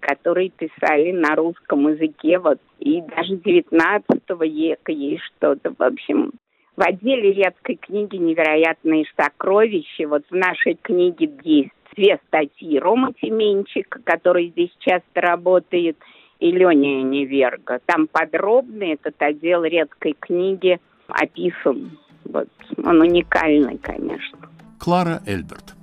которые 0.00 0.50
писали 0.50 1.12
на 1.12 1.37
русском 1.37 1.88
языке, 1.88 2.38
вот, 2.38 2.59
и 2.78 3.02
даже 3.02 3.37
19 3.37 4.23
века 4.40 4.92
есть 4.92 5.23
что-то, 5.37 5.75
в 5.76 5.83
общем, 5.83 6.33
в 6.76 6.83
отделе 6.83 7.33
редкой 7.33 7.76
книги 7.76 8.16
«Невероятные 8.16 9.04
сокровища». 9.14 10.09
Вот 10.09 10.23
в 10.30 10.35
нашей 10.35 10.78
книге 10.80 11.30
есть 11.42 11.71
две 11.95 12.19
статьи. 12.26 12.78
Рома 12.78 13.12
Тименчик, 13.21 14.00
который 14.04 14.49
здесь 14.49 14.75
часто 14.78 15.21
работает, 15.21 15.99
и 16.38 16.50
Леня 16.50 17.02
Неверга. 17.02 17.80
Там 17.85 18.07
подробно 18.07 18.85
этот 18.85 19.14
отдел 19.19 19.64
редкой 19.64 20.16
книги 20.19 20.80
описан. 21.09 21.99
Вот. 22.25 22.49
Он 22.83 23.00
уникальный, 23.02 23.76
конечно. 23.76 24.38
Клара 24.78 25.21
Эльберт. 25.26 25.75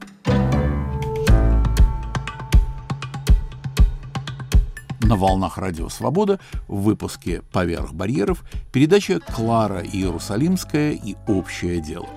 На 5.08 5.16
волнах 5.16 5.58
Радио 5.58 5.88
Свобода 5.88 6.38
в 6.68 6.82
выпуске 6.82 7.42
«Поверх 7.54 7.94
барьеров» 7.94 8.44
передача 8.74 9.22
«Клара 9.22 9.82
Иерусалимская 9.82 10.92
и 10.92 11.16
общее 11.30 11.80
дело». 11.82 12.10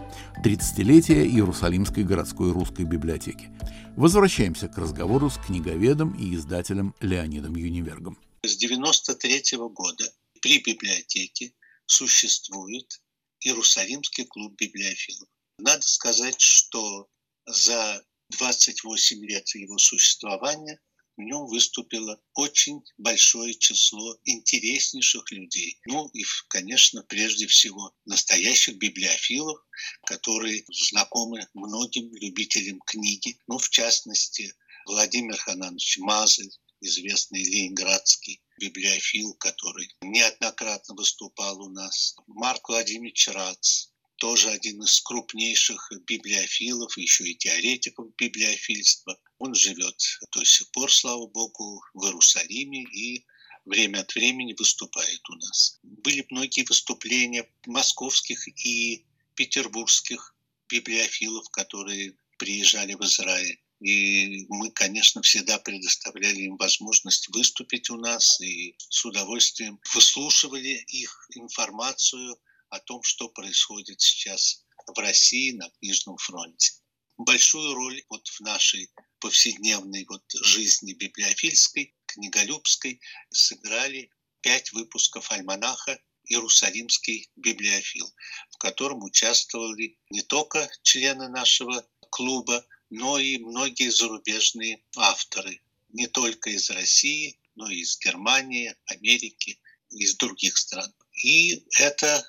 30-летие 0.45 1.25
Иерусалимской 1.25 2.03
городской 2.03 2.51
русской 2.51 2.85
библиотеки. 2.85 3.49
Возвращаемся 3.97 4.67
к 4.67 4.77
разговору 4.77 5.31
с 5.31 5.37
книговедом 5.39 6.17
и 6.19 6.35
издателем 6.35 6.93
Леонидом 7.01 7.55
Юнивергом. 7.55 8.19
С 8.43 8.57
93 8.57 9.57
-го 9.57 9.69
года 9.69 10.13
при 10.43 10.59
библиотеке 10.59 11.53
существует 11.87 13.01
Иерусалимский 13.39 14.25
клуб 14.25 14.57
библиофилов. 14.59 15.29
Надо 15.61 15.83
сказать, 15.83 16.41
что 16.41 17.07
за 17.47 18.03
28 18.31 19.25
лет 19.27 19.49
его 19.55 19.79
существования 19.79 20.81
в 21.21 21.23
нем 21.23 21.47
выступило 21.47 22.19
очень 22.35 22.83
большое 22.97 23.55
число 23.55 24.17
интереснейших 24.25 25.31
людей. 25.33 25.79
Ну 25.87 26.09
и, 26.09 26.25
конечно, 26.49 27.03
прежде 27.03 27.47
всего 27.47 27.95
настоящих 28.07 28.77
библиофилов, 28.79 29.61
которые 30.07 30.65
знакомы 30.89 31.47
многим 31.55 32.15
любителям 32.15 32.81
книги, 32.81 33.39
ну, 33.47 33.59
в 33.59 33.69
частности, 33.69 34.55
Владимир 34.87 35.37
Хананович 35.37 35.99
Мазель, 35.99 36.51
известный 36.81 37.45
ленинградский 37.45 38.43
библиофил, 38.59 39.35
который 39.35 39.95
неоднократно 40.01 40.95
выступал 40.95 41.61
у 41.61 41.69
нас, 41.69 42.17
Марк 42.27 42.69
Владимирович 42.71 43.29
Рац, 43.29 43.89
тоже 44.21 44.51
один 44.51 44.83
из 44.83 45.01
крупнейших 45.01 45.91
библиофилов, 46.07 46.97
еще 46.99 47.25
и 47.25 47.35
теоретиков 47.35 48.15
библиофильства. 48.17 49.19
Он 49.39 49.55
живет 49.55 49.97
до 50.31 50.45
сих 50.45 50.71
пор, 50.73 50.93
слава 50.93 51.27
богу, 51.27 51.83
в 51.95 52.05
Иерусалиме 52.05 52.83
и 52.83 53.25
время 53.65 54.01
от 54.01 54.15
времени 54.15 54.55
выступает 54.59 55.23
у 55.31 55.37
нас. 55.37 55.79
Были 55.83 56.27
многие 56.31 56.65
выступления 56.69 57.51
московских 57.67 58.47
и 58.63 59.07
петербургских 59.37 60.35
библиофилов, 60.69 61.49
которые 61.49 62.15
приезжали 62.37 62.95
в 62.95 63.01
Израиль. 63.01 63.59
И 63.81 64.45
мы, 64.51 64.71
конечно, 64.71 65.23
всегда 65.23 65.59
предоставляли 65.59 66.43
им 66.43 66.59
возможность 66.59 67.29
выступить 67.31 67.89
у 67.89 67.97
нас 67.97 68.39
и 68.43 68.77
с 68.91 69.03
удовольствием 69.03 69.81
выслушивали 69.95 70.85
их 70.89 71.27
информацию– 71.37 72.39
о 72.71 72.81
том, 72.81 73.03
что 73.03 73.29
происходит 73.29 74.01
сейчас 74.01 74.65
в 74.87 74.99
России 74.99 75.53
на 75.53 75.69
книжном 75.71 76.17
фронте. 76.17 76.73
Большую 77.19 77.75
роль 77.75 78.03
вот 78.09 78.27
в 78.29 78.41
нашей 78.41 78.91
повседневной 79.19 80.07
вот 80.09 80.25
жизни 80.43 80.95
библиофильской, 80.95 81.95
книголюбской 82.07 83.01
сыграли 83.31 84.11
пять 84.41 84.73
выпусков 84.73 85.31
альманаха 85.31 86.01
«Иерусалимский 86.25 87.29
библиофил», 87.37 88.11
в 88.51 88.57
котором 88.57 89.03
участвовали 89.03 89.99
не 90.11 90.23
только 90.23 90.71
члены 90.83 91.29
нашего 91.29 91.87
клуба, 92.11 92.65
но 92.89 93.19
и 93.19 93.39
многие 93.39 93.91
зарубежные 93.91 94.83
авторы, 94.97 95.61
не 95.91 96.07
только 96.07 96.51
из 96.51 96.71
России, 96.71 97.39
но 97.55 97.69
и 97.69 97.81
из 97.81 97.99
Германии, 97.99 98.75
Америки, 98.87 99.61
из 99.91 100.17
других 100.17 100.57
стран. 100.57 100.93
И 101.23 101.65
это 101.79 102.25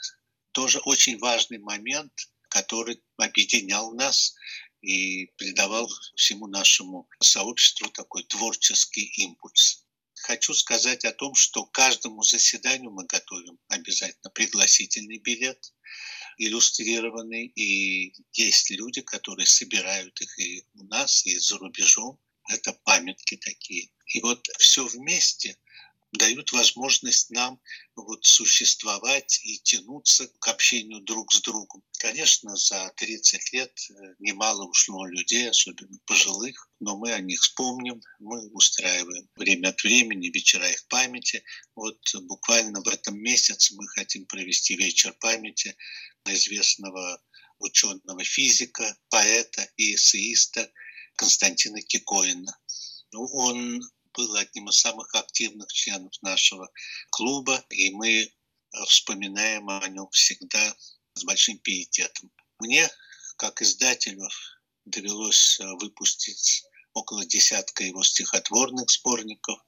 тоже 0.51 0.79
очень 0.79 1.17
важный 1.17 1.59
момент, 1.59 2.13
который 2.49 3.01
объединял 3.17 3.93
нас 3.93 4.35
и 4.81 5.27
придавал 5.37 5.89
всему 6.15 6.47
нашему 6.47 7.07
сообществу 7.21 7.89
такой 7.89 8.23
творческий 8.23 9.05
импульс. 9.23 9.85
Хочу 10.15 10.53
сказать 10.53 11.05
о 11.05 11.13
том, 11.13 11.33
что 11.33 11.65
каждому 11.65 12.21
заседанию 12.23 12.91
мы 12.91 13.05
готовим 13.05 13.57
обязательно 13.67 14.29
пригласительный 14.29 15.17
билет, 15.17 15.73
иллюстрированный, 16.37 17.47
и 17.47 18.13
есть 18.33 18.69
люди, 18.69 19.01
которые 19.01 19.47
собирают 19.47 20.19
их 20.21 20.39
и 20.39 20.65
у 20.75 20.83
нас, 20.83 21.25
и 21.25 21.37
за 21.37 21.57
рубежом. 21.57 22.19
Это 22.49 22.73
памятки 22.83 23.37
такие. 23.37 23.91
И 24.07 24.19
вот 24.21 24.47
все 24.59 24.85
вместе– 24.85 25.57
дают 26.11 26.51
возможность 26.51 27.29
нам 27.29 27.59
вот 27.95 28.25
существовать 28.25 29.39
и 29.43 29.59
тянуться 29.59 30.27
к 30.39 30.47
общению 30.49 31.01
друг 31.01 31.33
с 31.33 31.41
другом. 31.41 31.83
Конечно, 31.99 32.55
за 32.55 32.91
30 32.97 33.53
лет 33.53 33.71
э, 33.89 33.93
немало 34.19 34.65
ушло 34.65 35.05
людей, 35.05 35.49
особенно 35.49 35.97
пожилых, 36.05 36.69
но 36.79 36.97
мы 36.97 37.13
о 37.13 37.21
них 37.21 37.41
вспомним, 37.41 38.01
мы 38.19 38.49
устраиваем 38.49 39.29
время 39.35 39.69
от 39.69 39.81
времени 39.83 40.27
вечера 40.27 40.69
их 40.69 40.85
памяти. 40.87 41.43
Вот 41.75 41.99
буквально 42.23 42.81
в 42.81 42.87
этом 42.87 43.17
месяце 43.17 43.73
мы 43.75 43.87
хотим 43.87 44.25
провести 44.25 44.75
вечер 44.75 45.13
памяти 45.19 45.75
известного 46.25 47.21
ученого 47.59 48.23
физика, 48.23 48.97
поэта 49.09 49.69
и 49.77 49.95
эссеиста 49.95 50.69
Константина 51.15 51.81
Кикоина. 51.81 52.57
Ну, 53.11 53.25
он 53.33 53.81
был 54.13 54.35
одним 54.35 54.69
из 54.69 54.79
самых 54.79 55.13
активных 55.15 55.71
членов 55.71 56.13
нашего 56.21 56.69
клуба, 57.09 57.63
и 57.69 57.91
мы 57.91 58.31
вспоминаем 58.87 59.69
о 59.69 59.87
нем 59.87 60.09
всегда 60.11 60.75
с 61.13 61.23
большим 61.23 61.57
пиететом. 61.59 62.31
Мне, 62.59 62.89
как 63.37 63.61
издателю, 63.61 64.27
довелось 64.85 65.59
э, 65.59 65.65
выпустить 65.79 66.63
около 66.93 67.25
десятка 67.25 67.83
его 67.83 68.03
стихотворных 68.03 68.89
сборников, 68.89 69.59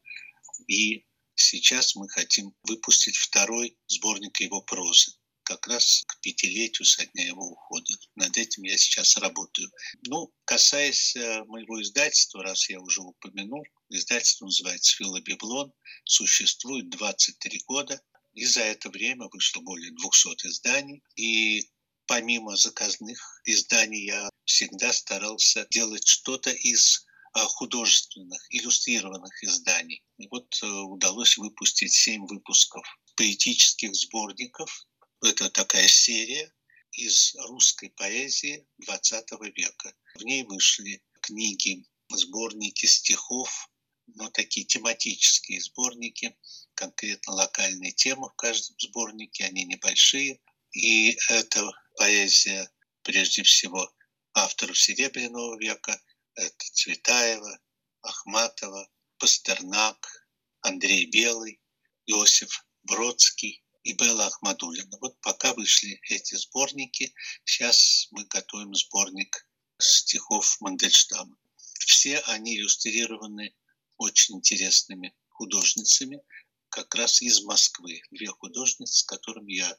и 0.68 1.06
сейчас 1.36 1.96
мы 1.96 2.08
хотим 2.10 2.56
выпустить 2.64 3.18
второй 3.18 3.78
сборник 3.88 4.40
его 4.40 4.62
прозы 4.62 5.14
как 5.44 5.68
раз 5.68 6.04
к 6.08 6.20
пятилетию 6.22 6.86
со 6.86 7.06
дня 7.06 7.28
его 7.28 7.46
ухода. 7.46 7.94
Над 8.16 8.38
этим 8.38 8.64
я 8.64 8.78
сейчас 8.78 9.18
работаю. 9.18 9.70
Ну, 10.08 10.32
касаясь 10.46 11.16
э, 11.16 11.44
моего 11.46 11.82
издательства, 11.82 12.44
раз 12.44 12.70
я 12.70 12.80
уже 12.80 13.02
упомянул, 13.02 13.64
издательство 13.90 14.46
называется 14.46 14.96
«Филобиблон», 14.96 15.74
существует 16.06 16.90
23 16.90 17.62
года, 17.68 18.02
и 18.34 18.46
за 18.46 18.62
это 18.62 18.90
время 18.90 19.28
вышло 19.32 19.62
более 19.62 19.92
200 19.92 20.48
изданий. 20.48 21.04
И 21.16 21.70
помимо 22.08 22.56
заказных 22.56 23.42
изданий 23.46 24.06
я 24.06 24.30
всегда 24.46 24.92
старался 24.92 25.68
делать 25.70 26.08
что-то 26.08 26.50
из 26.50 27.06
э, 27.36 27.40
художественных, 27.40 28.42
иллюстрированных 28.50 29.44
изданий. 29.44 30.04
И 30.18 30.28
вот 30.30 30.48
э, 30.62 30.68
удалось 30.68 31.38
выпустить 31.38 31.94
семь 31.94 32.26
выпусков 32.28 32.86
поэтических 33.16 33.94
сборников 33.96 34.88
это 35.24 35.50
такая 35.50 35.88
серия 35.88 36.54
из 36.92 37.34
русской 37.36 37.90
поэзии 37.90 38.68
XX 38.86 39.26
века. 39.56 39.96
В 40.16 40.24
ней 40.24 40.44
вышли 40.44 41.02
книги, 41.22 41.86
сборники 42.10 42.86
стихов, 42.86 43.70
но 44.08 44.30
такие 44.30 44.66
тематические 44.66 45.62
сборники, 45.62 46.38
конкретно 46.76 47.34
локальные 47.34 47.94
темы 47.94 48.30
в 48.30 48.36
каждом 48.36 48.76
сборнике, 48.78 49.46
они 49.46 49.64
небольшие. 49.64 50.42
И 50.72 51.18
это 51.30 51.72
поэзия, 51.96 52.70
прежде 53.04 53.44
всего, 53.44 53.92
авторов 54.34 54.78
Серебряного 54.78 55.58
века, 55.58 56.02
это 56.36 56.66
Цветаева, 56.74 57.60
Ахматова, 58.02 58.90
Пастернак, 59.20 60.28
Андрей 60.62 61.06
Белый, 61.06 61.62
Иосиф 62.08 62.66
Бродский 62.84 63.63
и 63.84 63.94
Белла 63.94 64.28
Ахмадулина. 64.28 64.98
Вот 65.02 65.20
пока 65.22 65.54
вышли 65.54 66.00
эти 66.10 66.36
сборники, 66.36 67.14
сейчас 67.46 68.08
мы 68.12 68.26
готовим 68.26 68.74
сборник 68.74 69.48
стихов 69.78 70.60
Мандельштама. 70.62 71.38
Все 71.80 72.20
они 72.20 72.58
иллюстрированы 72.58 73.54
очень 73.98 74.36
интересными 74.36 75.14
художницами, 75.30 76.22
как 76.70 76.96
раз 76.96 77.22
из 77.22 77.44
Москвы. 77.44 78.02
Две 78.12 78.28
художницы, 78.28 79.00
с 79.00 79.04
которыми 79.04 79.54
я 79.54 79.78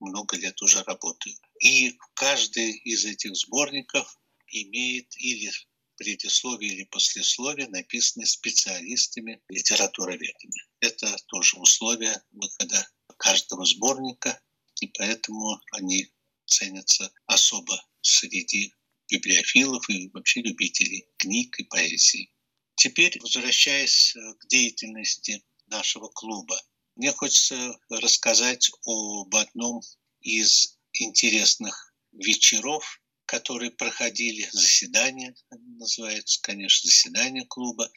много 0.00 0.36
лет 0.36 0.60
уже 0.60 0.82
работаю. 0.82 1.36
И 1.60 1.96
каждый 2.14 2.72
из 2.72 3.04
этих 3.04 3.36
сборников 3.36 4.18
имеет 4.48 5.16
или 5.16 5.52
предисловие 5.96 6.72
или 6.72 6.84
послесловие, 6.84 7.68
написанные 7.68 8.26
специалистами, 8.26 9.40
литературоведами. 9.48 10.64
Это 10.80 11.16
тоже 11.26 11.56
условие 11.56 12.20
выхода 12.32 12.86
каждого 13.24 13.64
сборника, 13.64 14.38
и 14.80 14.86
поэтому 14.88 15.58
они 15.72 16.12
ценятся 16.44 17.10
особо 17.24 17.82
среди 18.02 18.74
библиофилов 19.10 19.88
и 19.88 20.10
вообще 20.10 20.42
любителей 20.42 21.08
книг 21.16 21.58
и 21.58 21.64
поэзии. 21.64 22.30
Теперь, 22.74 23.18
возвращаясь 23.20 24.14
к 24.40 24.46
деятельности 24.48 25.42
нашего 25.68 26.08
клуба, 26.08 26.60
мне 26.96 27.12
хочется 27.12 27.78
рассказать 27.88 28.70
об 28.84 29.34
одном 29.34 29.80
из 30.20 30.78
интересных 30.92 31.94
вечеров, 32.12 33.00
которые 33.24 33.70
проходили, 33.70 34.46
заседания, 34.52 35.34
называется, 35.50 36.40
конечно, 36.42 36.88
заседание 36.88 37.46
клуба, 37.46 37.90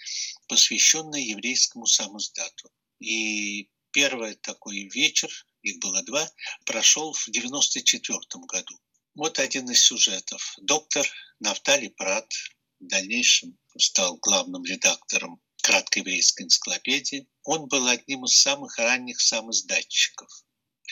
посвященное 0.47 1.19
еврейскому 1.19 1.85
самоздату. 1.85 2.71
И 2.99 3.69
первый 3.97 4.36
такой 4.36 4.88
вечер, 4.93 5.27
их 5.63 5.79
было 5.79 6.03
два, 6.03 6.31
прошел 6.65 7.13
в 7.13 7.25
94 7.29 8.19
году. 8.47 8.79
Вот 9.15 9.39
один 9.39 9.71
из 9.71 9.83
сюжетов. 9.83 10.53
Доктор 10.62 11.03
Нафтали 11.39 11.88
Прат 11.88 12.31
в 12.79 12.86
дальнейшем 12.86 13.57
стал 13.75 14.17
главным 14.17 14.63
редактором 14.63 15.41
краткой 15.63 16.03
еврейской 16.03 16.43
энциклопедии. 16.43 17.27
Он 17.41 17.67
был 17.67 17.88
одним 17.88 18.25
из 18.25 18.39
самых 18.39 18.77
ранних 18.77 19.19
самоиздатчиков. 19.19 20.29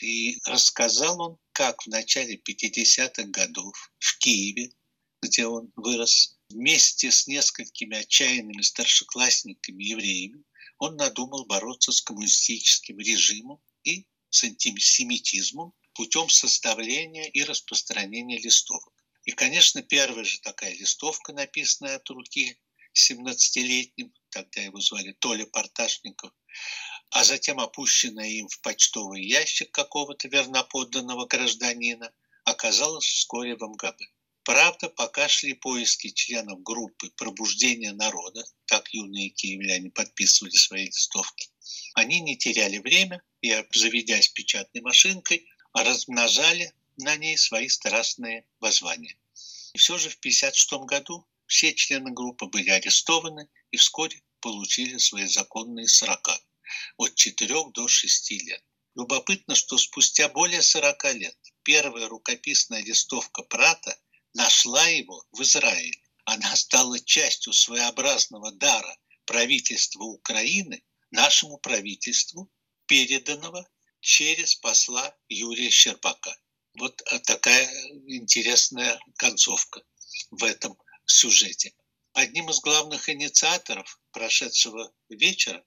И 0.01 0.39
рассказал 0.45 1.21
он, 1.21 1.37
как 1.51 1.83
в 1.83 1.87
начале 1.87 2.37
50-х 2.37 3.25
годов 3.25 3.91
в 3.99 4.17
Киеве, 4.17 4.71
где 5.21 5.45
он 5.45 5.71
вырос, 5.75 6.39
вместе 6.49 7.11
с 7.11 7.27
несколькими 7.27 7.97
отчаянными 7.97 8.63
старшеклассниками-евреями, 8.63 10.43
он 10.77 10.95
надумал 10.95 11.45
бороться 11.45 11.91
с 11.91 12.01
коммунистическим 12.01 12.99
режимом 12.99 13.61
и 13.83 14.05
с 14.29 14.43
антисемитизмом 14.43 15.73
путем 15.93 16.29
составления 16.29 17.29
и 17.29 17.43
распространения 17.43 18.37
листовок. 18.39 18.93
И, 19.23 19.31
конечно, 19.31 19.81
первая 19.81 20.25
же 20.25 20.39
такая 20.41 20.73
листовка, 20.73 21.33
написанная 21.33 21.95
от 21.95 22.09
руки 22.09 22.59
17-летним, 22.93 24.13
тогда 24.29 24.61
его 24.61 24.79
звали 24.79 25.13
Толя 25.13 25.45
Порташников, 25.45 26.31
а 27.09 27.23
затем 27.23 27.59
опущенная 27.59 28.29
им 28.29 28.47
в 28.47 28.59
почтовый 28.61 29.25
ящик 29.25 29.71
какого-то 29.71 30.27
верноподданного 30.27 31.25
гражданина, 31.25 32.13
оказалась 32.43 33.05
вскоре 33.05 33.55
в 33.55 33.61
МГБ. 33.61 33.97
Правда, 34.45 34.89
пока 34.89 35.27
шли 35.27 35.55
поиски 35.55 36.11
членов 36.11 36.61
группы 36.61 37.09
«Пробуждение 37.17 37.93
народа», 37.93 38.45
так 38.65 38.93
юные 38.93 39.29
киевляне 39.29 39.89
подписывали 39.89 40.55
свои 40.55 40.85
листовки, 40.85 41.49
они 41.95 42.19
не 42.19 42.37
теряли 42.37 42.77
время 42.77 43.23
и, 43.41 43.49
обзаведясь 43.49 44.29
печатной 44.29 44.81
машинкой, 44.81 45.49
размножали 45.73 46.71
на 46.97 47.15
ней 47.15 47.39
свои 47.39 47.67
страстные 47.67 48.45
воззвания. 48.59 49.17
И 49.73 49.79
все 49.79 49.97
же 49.97 50.09
в 50.09 50.17
1956 50.19 50.73
году 50.85 51.25
все 51.47 51.73
члены 51.73 52.11
группы 52.11 52.45
были 52.45 52.69
арестованы 52.69 53.49
и 53.71 53.77
вскоре 53.77 54.21
получили 54.41 54.99
свои 54.99 55.25
законные 55.25 55.87
срока 55.87 56.39
от 56.97 57.15
4 57.15 57.71
до 57.73 57.87
6 57.87 58.31
лет. 58.43 58.63
Любопытно, 58.93 59.55
что 59.55 59.79
спустя 59.79 60.29
более 60.29 60.61
40 60.61 61.15
лет 61.15 61.37
первая 61.63 62.07
рукописная 62.07 62.83
листовка 62.83 63.41
Прата 63.41 63.97
нашла 64.35 64.85
его 64.87 65.25
в 65.31 65.41
Израиле. 65.41 65.99
Она 66.25 66.55
стала 66.55 66.99
частью 66.99 67.53
своеобразного 67.53 68.51
дара 68.51 68.97
правительства 69.25 70.03
Украины 70.03 70.83
нашему 71.09 71.57
правительству, 71.57 72.51
переданного 72.85 73.67
через 74.01 74.55
посла 74.55 75.15
Юрия 75.29 75.69
Щербака. 75.71 76.37
Вот 76.77 77.01
такая 77.25 77.67
интересная 78.07 78.99
концовка 79.15 79.81
в 80.31 80.43
этом 80.43 80.77
сюжете. 81.05 81.73
Одним 82.15 82.49
из 82.49 82.61
главных 82.61 83.09
инициаторов 83.09 83.99
прошедшего 84.13 84.89
вечера 85.09 85.65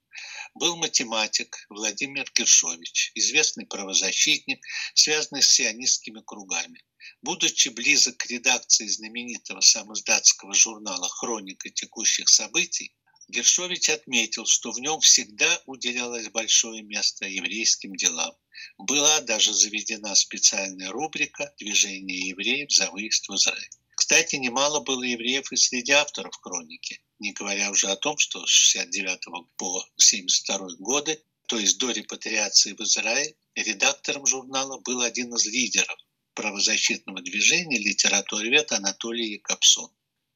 был 0.55 0.77
математик 0.77 1.67
Владимир 1.69 2.27
Гершович, 2.35 3.13
известный 3.15 3.67
правозащитник, 3.67 4.65
связанный 4.95 5.43
с 5.43 5.51
сионистскими 5.51 6.23
кругами. 6.25 6.83
Будучи 7.21 7.69
близок 7.69 8.17
к 8.17 8.27
редакции 8.29 8.87
знаменитого 8.87 9.61
самоздатского 9.61 10.55
журнала 10.55 11.07
«Хроника 11.11 11.69
текущих 11.69 12.31
событий», 12.31 12.97
Гершович 13.29 13.91
отметил, 13.91 14.47
что 14.47 14.73
в 14.73 14.81
нем 14.81 15.01
всегда 15.01 15.63
уделялось 15.67 16.31
большое 16.31 16.83
место 16.83 17.27
еврейским 17.27 17.95
делам. 17.95 18.35
Была 18.79 19.21
даже 19.21 19.53
заведена 19.53 20.15
специальная 20.15 20.91
рубрика 20.93 21.53
«Движение 21.59 22.29
евреев 22.29 22.73
за 22.73 22.91
выезд 22.91 23.29
в 23.29 23.35
Израиль». 23.35 23.69
Кстати, 23.99 24.37
немало 24.37 24.79
было 24.79 25.03
евреев 25.03 25.51
и 25.51 25.57
среди 25.57 25.91
авторов 25.91 26.33
хроники, 26.41 27.03
не 27.19 27.33
говоря 27.33 27.69
уже 27.73 27.89
о 27.89 27.97
том, 27.97 28.17
что 28.17 28.47
с 28.47 28.49
69 28.49 29.25
по 29.57 29.85
72 29.97 30.77
годы, 30.79 31.21
то 31.49 31.59
есть 31.59 31.79
до 31.79 31.91
репатриации 31.91 32.75
в 32.75 32.81
Израиль, 32.81 33.35
редактором 33.57 34.25
журнала 34.25 34.79
был 34.79 35.01
один 35.01 35.35
из 35.35 35.47
лидеров 35.47 35.99
правозащитного 36.35 37.23
движения 37.23 37.77
литературовед 37.77 38.71
Анатолий 38.71 39.33
Якобсон. 39.33 39.91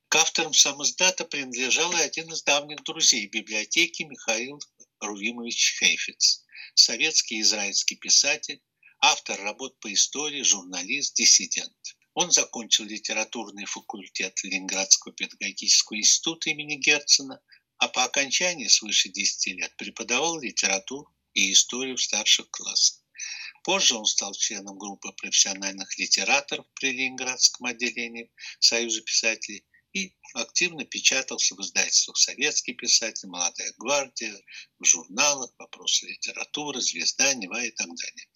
К 0.09 0.17
авторам 0.17 0.55
самоздата 0.55 1.25
принадлежал 1.25 1.93
и 1.93 2.01
один 2.01 2.33
из 2.33 2.43
давних 2.43 2.83
друзей 2.83 3.29
библиотеки 3.29 4.03
Михаил 4.03 4.59
Рувимович 4.99 5.79
Хейфиц, 5.79 6.43
советский 6.75 7.41
израильский 7.43 7.95
писатель, 7.95 8.61
автор 8.99 9.41
работ 9.41 9.79
по 9.79 9.93
истории, 9.93 10.43
журналист, 10.43 11.15
диссидент. 11.15 11.97
Он 12.15 12.31
закончил 12.31 12.85
литературный 12.85 13.65
факультет 13.65 14.43
Ленинградского 14.45 15.15
педагогического 15.15 15.97
института 15.97 16.51
имени 16.51 16.75
Герцена, 16.75 17.41
а 17.79 17.89
по 17.89 18.05
окончании 18.05 18.69
свыше 18.69 19.09
10 19.09 19.47
лет 19.55 19.75
преподавал 19.77 20.39
литературу 20.39 21.11
и 21.33 21.53
историю 21.53 21.97
в 21.97 22.03
старших 22.03 22.51
классах. 22.51 23.03
Позже 23.65 23.95
он 23.95 24.05
стал 24.05 24.35
членом 24.35 24.77
группы 24.77 25.13
профессиональных 25.13 25.99
литераторов 25.99 26.67
при 26.75 26.93
Ленинградском 26.93 27.67
отделении 27.67 28.31
Союза 28.59 29.01
писателей 29.03 29.65
и 29.93 30.15
активно 30.35 30.85
печатался 30.85 31.55
в 31.55 31.61
издательствах 31.61 32.17
«Советский 32.17 32.73
писатель», 32.73 33.29
«Молодая 33.29 33.73
гвардия», 33.77 34.35
в 34.79 34.85
журналах 34.85 35.51
«Вопросы 35.59 36.07
литературы», 36.07 36.81
«Звезда», 36.81 37.35
«Нева» 37.35 37.63
и 37.63 37.71
так 37.71 37.89
далее. 37.89 38.27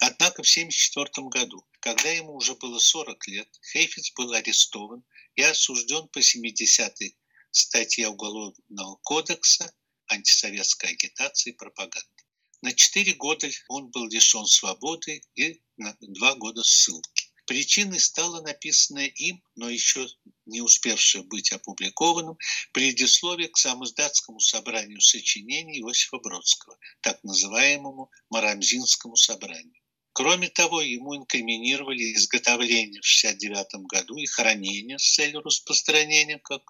Однако 0.00 0.42
в 0.42 0.50
1974 0.50 1.28
году, 1.28 1.66
когда 1.80 2.10
ему 2.10 2.34
уже 2.34 2.54
было 2.54 2.78
40 2.78 3.28
лет, 3.28 3.48
Хейфиц 3.72 4.12
был 4.14 4.32
арестован 4.32 5.04
и 5.34 5.42
осужден 5.42 6.08
по 6.08 6.18
70-й 6.18 7.16
статье 7.50 8.08
Уголовного 8.08 8.96
кодекса 9.02 9.72
антисоветской 10.08 10.90
агитации 10.90 11.50
и 11.50 11.56
пропаганды. 11.56 12.06
На 12.60 12.72
4 12.72 13.14
года 13.14 13.48
он 13.68 13.88
был 13.90 14.06
лишен 14.08 14.46
свободы 14.46 15.22
и 15.34 15.62
на 15.76 15.96
2 16.00 16.34
года 16.34 16.62
ссылки. 16.62 17.15
Причиной 17.46 18.00
стало 18.00 18.40
написанное 18.40 19.06
им, 19.06 19.40
но 19.54 19.70
еще 19.70 20.08
не 20.46 20.62
успевшее 20.62 21.22
быть 21.22 21.52
опубликованным, 21.52 22.36
предисловие 22.72 23.48
к 23.48 23.56
самоздатскому 23.56 24.40
собранию 24.40 25.00
сочинений 25.00 25.80
Иосифа 25.80 26.18
Бродского, 26.18 26.76
так 27.02 27.22
называемому 27.22 28.10
Марамзинскому 28.30 29.14
собранию. 29.14 29.80
Кроме 30.12 30.48
того, 30.48 30.80
ему 30.80 31.14
инкриминировали 31.14 32.14
изготовление 32.14 33.00
в 33.00 33.06
1969 33.06 33.86
году 33.86 34.16
и 34.16 34.26
хранение 34.26 34.98
с 34.98 35.14
целью 35.14 35.40
распространения, 35.42 36.40
как 36.40 36.62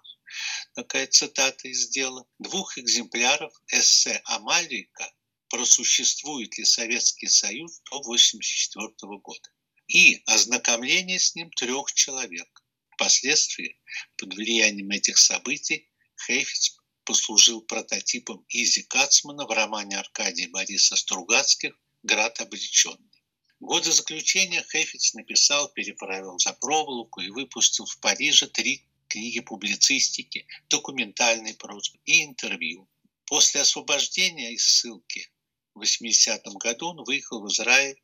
такая 0.75 1.07
цитата 1.07 1.67
из 1.67 1.89
дела, 1.89 2.27
двух 2.37 2.77
экземпляров 2.77 3.51
эссе 3.71 4.21
Амалика 4.25 5.11
«Просуществует 5.49 6.55
ли 6.59 6.65
Советский 6.65 7.27
Союз 7.27 7.81
до 7.89 7.97
1984 7.97 9.17
года» 9.23 9.49
и 9.87 10.21
ознакомление 10.25 11.19
с 11.19 11.35
ним 11.35 11.49
трех 11.51 11.93
человек. 11.93 12.63
Впоследствии, 12.91 13.79
под 14.17 14.33
влиянием 14.33 14.89
этих 14.91 15.17
событий, 15.17 15.89
Хейфиц 16.25 16.77
послужил 17.03 17.61
прототипом 17.61 18.45
Изи 18.49 18.83
Кацмана 18.83 19.45
в 19.45 19.51
романе 19.51 19.97
Аркадия 19.97 20.49
Бориса 20.49 20.95
Стругацких 20.95 21.73
«Град 22.03 22.41
обреченный». 22.41 23.23
Годы 23.59 23.91
заключения 23.91 24.63
Хефиц 24.71 25.13
написал, 25.15 25.69
переправил 25.69 26.37
за 26.37 26.53
проволоку 26.53 27.21
и 27.21 27.29
выпустил 27.29 27.85
в 27.85 27.99
Париже 27.99 28.47
три 28.47 28.85
книги 29.07 29.39
публицистики, 29.39 30.45
документальной 30.69 31.55
прозы 31.55 31.93
и 32.05 32.23
интервью. 32.23 32.87
После 33.25 33.61
освобождения 33.61 34.53
из 34.53 34.63
ссылки 34.63 35.31
в 35.73 35.81
80-м 35.81 36.53
году 36.57 36.89
он 36.89 37.03
выехал 37.03 37.41
в 37.41 37.47
Израиль. 37.47 38.01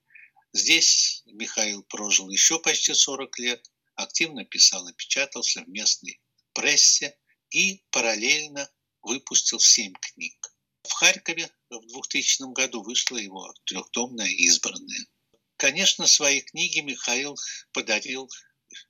Здесь 0.54 1.24
Михаил 1.26 1.82
прожил 1.84 2.30
еще 2.30 2.60
почти 2.60 2.94
40 2.94 3.40
лет, 3.40 3.72
активно 3.96 4.46
писал 4.46 4.88
и 4.88 4.94
печатался 4.94 5.64
в 5.64 5.68
местной 5.68 6.22
прессе 6.54 7.18
и 7.50 7.84
параллельно 7.90 8.70
выпустил 9.02 9.60
семь 9.60 9.94
книг. 9.94 10.54
В 10.84 10.92
Харькове 10.92 11.50
в 11.72 11.88
2000 11.88 12.54
году 12.54 12.84
вышла 12.84 13.18
его 13.18 13.52
трехтомная 13.66 14.30
избранная. 14.30 15.08
Конечно, 15.58 16.06
свои 16.06 16.42
книги 16.42 16.82
Михаил 16.82 17.36
подарил 17.72 18.30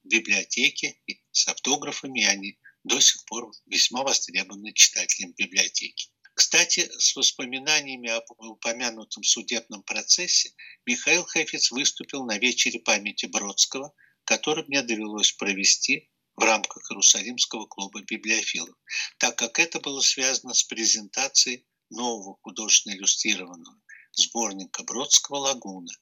библиотеке 0.04 1.00
с 1.32 1.48
автографами, 1.48 2.24
и 2.24 2.26
они 2.26 2.60
до 2.84 3.00
сих 3.00 3.24
пор 3.26 3.52
весьма 3.68 4.04
востребованы 4.04 4.74
читателям 4.74 5.34
библиотеки. 5.34 6.10
Кстати, 6.44 6.92
с 7.00 7.16
воспоминаниями 7.16 8.10
об 8.10 8.26
упомянутом 8.38 9.24
судебном 9.24 9.82
процессе 9.82 10.54
Михаил 10.86 11.26
Хефиц 11.26 11.72
выступил 11.72 12.26
на 12.26 12.38
вечере 12.38 12.82
памяти 12.82 13.28
Бродского, 13.28 13.94
который 14.26 14.66
мне 14.68 14.82
довелось 14.82 15.32
провести 15.32 16.12
в 16.36 16.44
рамках 16.44 16.92
Иерусалимского 16.92 17.66
клуба 17.68 18.02
библиофилов, 18.02 18.76
так 19.20 19.38
как 19.38 19.58
это 19.58 19.80
было 19.80 20.02
связано 20.02 20.54
с 20.54 20.64
презентацией 20.64 21.66
нового 21.90 22.38
художественно 22.42 22.94
иллюстрированного 22.94 23.80
сборника 24.12 24.84
Бродского 24.84 25.38
«Лагуна», 25.38 25.94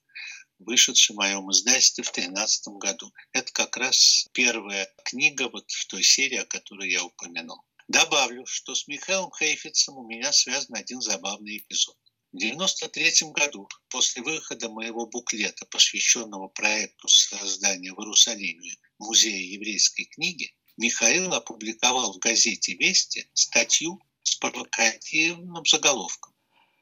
вышедший 0.58 1.14
в 1.14 1.18
моем 1.18 1.52
издательстве 1.52 2.02
в 2.02 2.12
2013 2.12 2.66
году. 2.80 3.12
Это 3.30 3.52
как 3.52 3.76
раз 3.76 4.26
первая 4.32 4.92
книга 5.04 5.48
вот 5.48 5.70
в 5.70 5.86
той 5.86 6.02
серии, 6.02 6.38
о 6.38 6.46
которой 6.46 6.90
я 6.90 7.04
упомянул. 7.04 7.62
Добавлю, 7.88 8.46
что 8.46 8.74
с 8.74 8.86
Михаилом 8.86 9.32
Хейфицем 9.36 9.96
у 9.96 10.06
меня 10.06 10.32
связан 10.32 10.76
один 10.76 11.00
забавный 11.00 11.58
эпизод. 11.58 11.96
В 12.32 12.36
1993 12.36 13.32
году, 13.32 13.68
после 13.88 14.22
выхода 14.22 14.68
моего 14.68 15.06
буклета, 15.06 15.66
посвященного 15.66 16.48
проекту 16.48 17.08
создания 17.08 17.92
в 17.92 17.98
Иерусалиме 18.00 18.76
Музея 18.98 19.52
еврейской 19.52 20.04
книги, 20.04 20.54
Михаил 20.76 21.34
опубликовал 21.34 22.14
в 22.14 22.18
газете 22.18 22.74
«Вести» 22.74 23.28
статью 23.34 24.00
с 24.22 24.36
провокативным 24.36 25.66
заголовком 25.66 26.34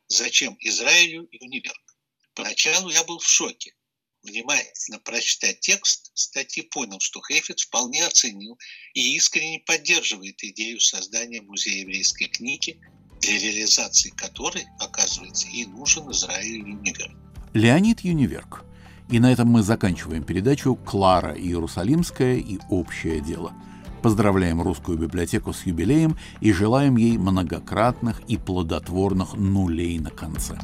«Зачем 0.06 0.56
Израилю 0.60 1.26
Юниверк?». 1.32 1.96
Поначалу 2.34 2.90
я 2.90 3.02
был 3.04 3.18
в 3.18 3.26
шоке. 3.26 3.74
Внимательно 4.22 4.98
прочитав 4.98 5.58
текст 5.60 6.10
статьи, 6.14 6.62
понял, 6.62 7.00
что 7.00 7.20
Хейфиц 7.22 7.62
вполне 7.62 8.04
оценил 8.04 8.58
и 8.92 9.16
искренне 9.16 9.60
поддерживает 9.60 10.42
идею 10.44 10.78
создания 10.78 11.40
Музея 11.40 11.80
еврейской 11.80 12.26
книги, 12.26 12.78
для 13.20 13.38
реализации 13.38 14.10
которой, 14.10 14.66
оказывается, 14.78 15.46
и 15.48 15.64
нужен 15.64 16.10
Израиль 16.10 16.58
Юниверк. 16.58 17.12
Леонид 17.54 18.00
Юниверк. 18.00 18.64
И 19.10 19.18
на 19.18 19.32
этом 19.32 19.48
мы 19.48 19.62
заканчиваем 19.62 20.22
передачу 20.22 20.76
«Клара 20.76 21.34
Иерусалимская 21.34 22.36
и 22.36 22.58
общее 22.68 23.20
дело». 23.20 23.54
Поздравляем 24.02 24.62
русскую 24.62 24.96
библиотеку 24.96 25.52
с 25.52 25.66
юбилеем 25.66 26.18
и 26.40 26.52
желаем 26.52 26.96
ей 26.96 27.18
многократных 27.18 28.20
и 28.28 28.36
плодотворных 28.36 29.34
нулей 29.34 29.98
на 29.98 30.10
конце. 30.10 30.58